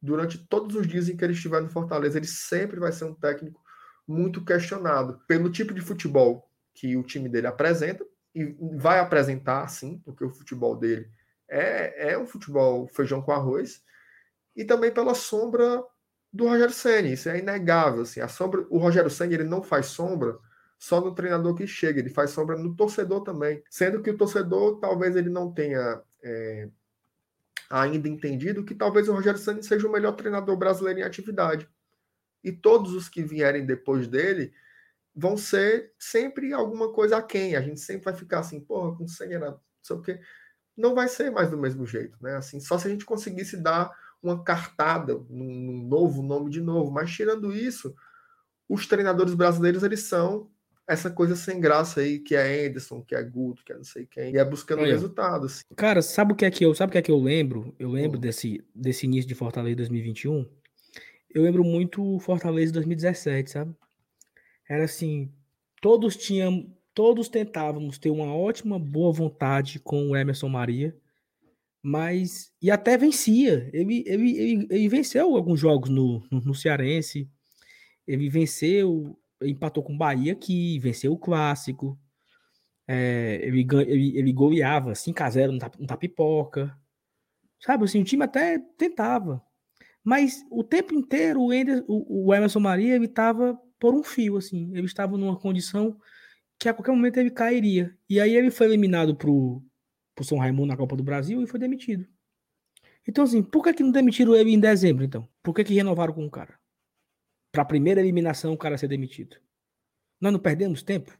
[0.01, 2.17] durante todos os dias em que ele estiver no Fortaleza.
[2.17, 3.61] Ele sempre vai ser um técnico
[4.07, 9.99] muito questionado pelo tipo de futebol que o time dele apresenta e vai apresentar, sim,
[10.03, 11.09] porque o futebol dele
[11.47, 13.83] é, é um futebol feijão com arroz,
[14.55, 15.83] e também pela sombra
[16.31, 19.87] do Rogério Senna, isso é inegável, assim, a sombra, o Rogério Senna, ele não faz
[19.87, 20.37] sombra
[20.77, 24.79] só no treinador que chega, ele faz sombra no torcedor também, sendo que o torcedor
[24.79, 26.69] talvez ele não tenha é,
[27.69, 31.69] ainda entendido que talvez o Rogério Senna seja o melhor treinador brasileiro em atividade,
[32.43, 34.53] e todos os que vierem depois dele
[35.15, 39.07] vão ser sempre alguma coisa a quem, a gente sempre vai ficar assim, porra, com
[39.07, 40.19] Senna não sei o quê,
[40.77, 42.35] não vai ser mais do mesmo jeito, né?
[42.35, 46.91] Assim, só se a gente conseguisse dar uma cartada num, novo nome de novo.
[46.91, 47.95] Mas tirando isso,
[48.67, 50.49] os treinadores brasileiros eles são
[50.87, 54.05] essa coisa sem graça aí, que é Anderson, que é Guto, que é não sei
[54.05, 55.63] quem, e é buscando Olha, resultados.
[55.75, 57.73] Cara, sabe o que é que eu, sabe o que é que eu lembro?
[57.79, 58.21] Eu lembro hum.
[58.21, 60.47] desse, desse início de Fortaleza 2021.
[61.33, 63.75] Eu lembro muito Fortaleza 2017, sabe?
[64.69, 65.31] Era assim,
[65.81, 70.97] todos tinham todos tentávamos ter uma ótima, boa vontade com o Emerson Maria,
[71.83, 73.69] mas e até vencia.
[73.73, 77.29] Ele, ele, ele, ele venceu alguns jogos no, no, no Cearense,
[78.07, 81.99] ele venceu, empatou com o Bahia aqui, venceu o clássico.
[82.87, 86.75] É, ele, ele, ele goleava 5x0 no, no Tapipoca.
[87.59, 89.43] Sabe assim, o time até tentava.
[90.03, 94.37] Mas o tempo inteiro o, Ender, o, o Emerson Maria ele estava por um fio,
[94.37, 94.71] assim.
[94.73, 95.99] Ele estava numa condição
[96.59, 97.97] que a qualquer momento ele cairia.
[98.09, 99.63] E aí ele foi eliminado pro,
[100.13, 102.07] pro São Raimundo na Copa do Brasil e foi demitido.
[103.07, 105.27] Então, assim, por que, que não demitiram ele em dezembro, então?
[105.43, 106.57] Por que, que renovaram com o cara?
[107.51, 109.37] Para a primeira eliminação, o cara ser demitido.
[110.19, 111.17] Nós não perdemos tempo?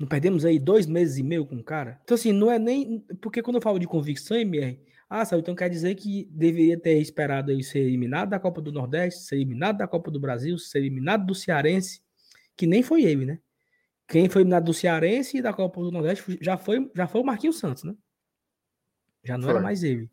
[0.00, 2.00] Não perdemos aí dois meses e meio com o cara?
[2.02, 3.00] Então, assim, não é nem.
[3.20, 6.98] Porque quando eu falo de convicção, MR, ah, sabe, então quer dizer que deveria ter
[7.00, 10.78] esperado aí ser eliminado da Copa do Nordeste, ser eliminado da Copa do Brasil, ser
[10.78, 12.00] eliminado do Cearense,
[12.56, 13.40] que nem foi ele, né?
[14.10, 17.24] Quem foi eliminado do Cearense e da Copa do Nordeste já foi, já foi o
[17.24, 17.94] Marquinhos Santos, né?
[19.24, 19.52] Já não foi.
[19.52, 20.10] era mais ele.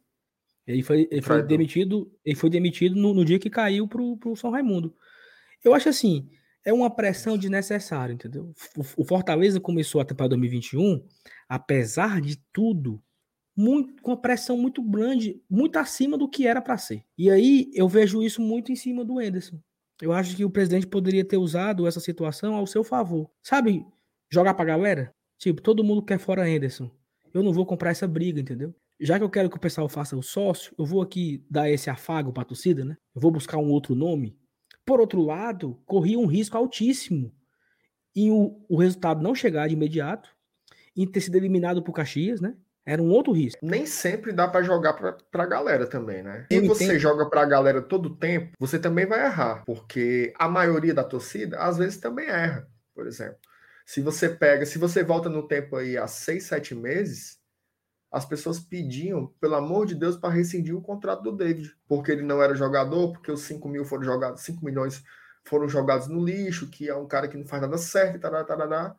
[0.68, 4.36] Ele foi, ele foi demitido, ele foi demitido no, no, dia que caiu pro, pro
[4.36, 4.94] São Raimundo.
[5.64, 6.30] Eu acho assim,
[6.64, 8.54] é uma pressão desnecessária, entendeu?
[8.76, 11.04] O, o Fortaleza começou a temporada 2021,
[11.50, 13.02] apesar de tudo,
[13.56, 17.04] muito, com uma pressão muito grande, muito acima do que era para ser.
[17.18, 19.60] E aí eu vejo isso muito em cima do Enderson.
[20.02, 23.30] Eu acho que o presidente poderia ter usado essa situação ao seu favor.
[23.42, 23.86] Sabe,
[24.30, 25.12] jogar pra galera?
[25.38, 26.90] Tipo, todo mundo quer fora Enderson.
[27.34, 28.74] Eu não vou comprar essa briga, entendeu?
[29.00, 31.90] já que eu quero que o pessoal faça o sócio, eu vou aqui dar esse
[31.90, 32.98] afago para a torcida, né?
[33.14, 34.36] Eu vou buscar um outro nome.
[34.86, 37.32] Por outro lado, corria um risco altíssimo
[38.16, 40.36] em o, o resultado não chegar de imediato,
[40.96, 42.56] em ter sido eliminado por Caxias, né?
[42.88, 43.60] Era um outro risco.
[43.62, 46.46] Nem sempre dá para jogar para a galera também, né?
[46.50, 50.94] Se você joga para a galera todo tempo, você também vai errar, porque a maioria
[50.94, 52.66] da torcida às vezes também erra,
[52.96, 53.40] por exemplo.
[53.86, 57.38] Se você pega, se você volta no tempo aí há seis, sete meses,
[58.10, 62.24] as pessoas pediam, pelo amor de Deus, para rescindir o contrato do David, porque ele
[62.24, 65.04] não era jogador, porque os 5 mil foram jogados, 5 milhões
[65.46, 68.96] foram jogados no lixo, que é um cara que não faz nada certo, tarará, tarará,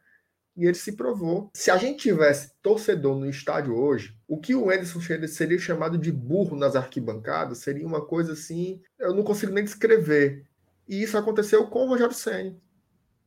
[0.58, 1.48] e ele se provou.
[1.54, 6.10] Se a gente tivesse torcedor no estádio hoje, o que o Anderson seria chamado de
[6.10, 10.44] burro nas arquibancadas seria uma coisa assim, eu não consigo nem descrever.
[10.88, 12.56] E isso aconteceu com o Rogério Senna.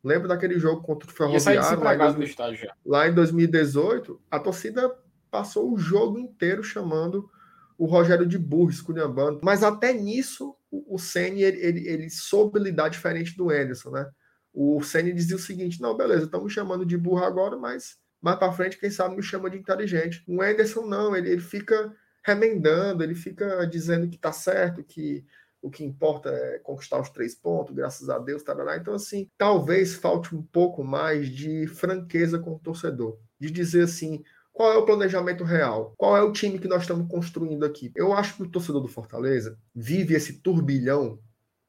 [0.04, 4.22] Lembra daquele jogo contra o Ferroviário lá, em 2000, lá em 2018?
[4.30, 4.94] A torcida
[5.30, 7.30] passou o jogo inteiro chamando
[7.78, 9.40] o Rogério de burro, esculhambando.
[9.42, 14.10] Mas até nisso, o, Senna, ele, ele, ele, soube lidar diferente do Anderson, né?
[14.54, 18.38] O Senna dizia o seguinte, não, beleza, estamos me chamando de burro agora, mas mais
[18.38, 20.24] para frente, quem sabe me chama de inteligente.
[20.28, 21.92] O Anderson não, ele, ele fica
[22.24, 25.26] remendando, ele fica dizendo que tá certo, que
[25.62, 28.78] o que importa é conquistar os três pontos, graças a Deus, tarará.
[28.78, 33.20] Então, assim, talvez falte um pouco mais de franqueza com o torcedor.
[33.40, 35.94] De dizer assim, qual é o planejamento real?
[35.98, 37.92] Qual é o time que nós estamos construindo aqui?
[37.96, 41.20] Eu acho que o torcedor do Fortaleza vive esse turbilhão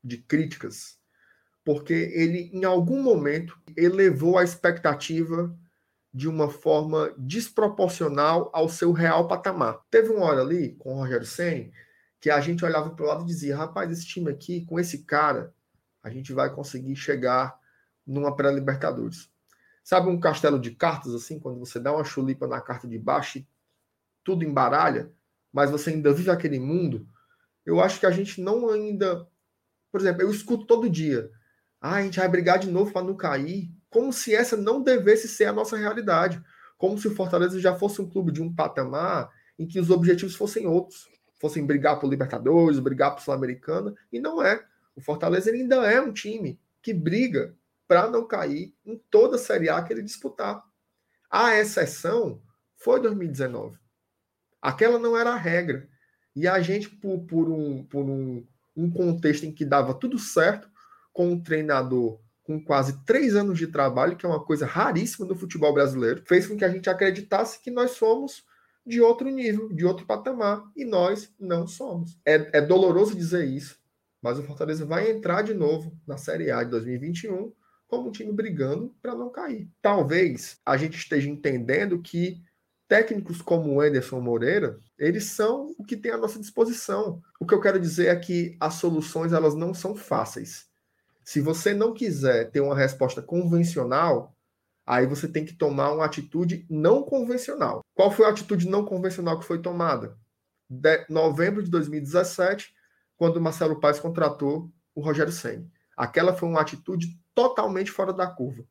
[0.02, 0.98] de críticas
[1.64, 5.54] porque ele, em algum momento, elevou a expectativa
[6.12, 9.80] de uma forma desproporcional ao seu real patamar.
[9.90, 11.70] Teve uma hora ali, com o Rogério Senna,
[12.20, 15.04] que a gente olhava para o lado e dizia: rapaz, esse time aqui, com esse
[15.04, 15.54] cara,
[16.02, 17.58] a gente vai conseguir chegar
[18.06, 19.30] numa pré-Libertadores.
[19.82, 23.38] Sabe um castelo de cartas, assim, quando você dá uma chulipa na carta de baixo
[23.38, 23.48] e
[24.22, 25.10] tudo embaralha,
[25.52, 27.06] mas você ainda vive aquele mundo?
[27.64, 29.26] Eu acho que a gente não ainda.
[29.90, 31.30] Por exemplo, eu escuto todo dia.
[31.82, 33.68] Ah, a gente vai brigar de novo para não cair.
[33.90, 36.40] Como se essa não devesse ser a nossa realidade.
[36.78, 39.28] Como se o Fortaleza já fosse um clube de um patamar
[39.58, 41.08] em que os objetivos fossem outros.
[41.40, 43.92] Fossem brigar por Libertadores, brigar por Sul-Americana.
[44.12, 44.64] E não é.
[44.94, 47.56] O Fortaleza ainda é um time que briga
[47.88, 50.62] para não cair em toda a Série A que ele disputar.
[51.28, 52.40] A exceção
[52.76, 53.76] foi 2019.
[54.60, 55.88] Aquela não era a regra.
[56.34, 60.70] E a gente, por, por, um, por um, um contexto em que dava tudo certo,
[61.12, 65.34] com um treinador com quase três anos de trabalho, que é uma coisa raríssima no
[65.34, 68.44] futebol brasileiro, fez com que a gente acreditasse que nós somos
[68.84, 72.18] de outro nível, de outro patamar, e nós não somos.
[72.26, 73.78] É, é doloroso dizer isso,
[74.20, 77.52] mas o Fortaleza vai entrar de novo na Série A de 2021
[77.86, 79.70] como um time brigando para não cair.
[79.80, 82.42] Talvez a gente esteja entendendo que
[82.88, 87.22] técnicos como o Anderson Moreira, eles são o que tem à nossa disposição.
[87.40, 90.71] O que eu quero dizer é que as soluções elas não são fáceis.
[91.24, 94.34] Se você não quiser ter uma resposta convencional,
[94.86, 97.84] aí você tem que tomar uma atitude não convencional.
[97.94, 100.16] Qual foi a atitude não convencional que foi tomada?
[100.68, 102.74] De novembro de 2017,
[103.16, 105.70] quando Marcelo Paes contratou o Rogério Senna.
[105.96, 108.64] Aquela foi uma atitude totalmente fora da curva.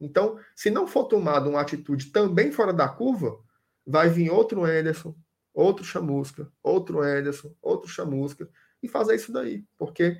[0.00, 3.38] Então, se não for tomada uma atitude também fora da curva,
[3.86, 5.14] vai vir outro Anderson,
[5.54, 8.48] outro Chamusca, outro Anderson, outro Chamusca,
[8.82, 9.64] e fazer isso daí.
[9.78, 10.18] Porque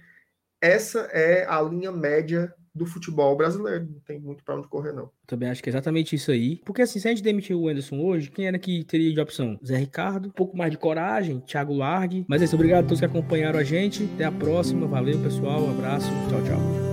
[0.62, 3.86] essa é a linha média do futebol brasileiro.
[3.90, 5.10] Não tem muito para onde correr, não.
[5.26, 6.62] Também acho que é exatamente isso aí.
[6.64, 9.58] Porque assim, se a gente demitir o Anderson hoje, quem era que teria de opção?
[9.64, 12.24] Zé Ricardo, um pouco mais de coragem, Thiago Largue.
[12.26, 14.08] Mas é isso, obrigado a todos que acompanharam a gente.
[14.14, 14.86] Até a próxima.
[14.86, 15.60] Valeu, pessoal.
[15.60, 16.08] Um abraço.
[16.30, 16.92] Tchau, tchau.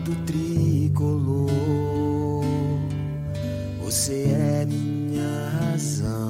[0.00, 1.50] amado tricolor.
[3.82, 6.29] Você é minha razão,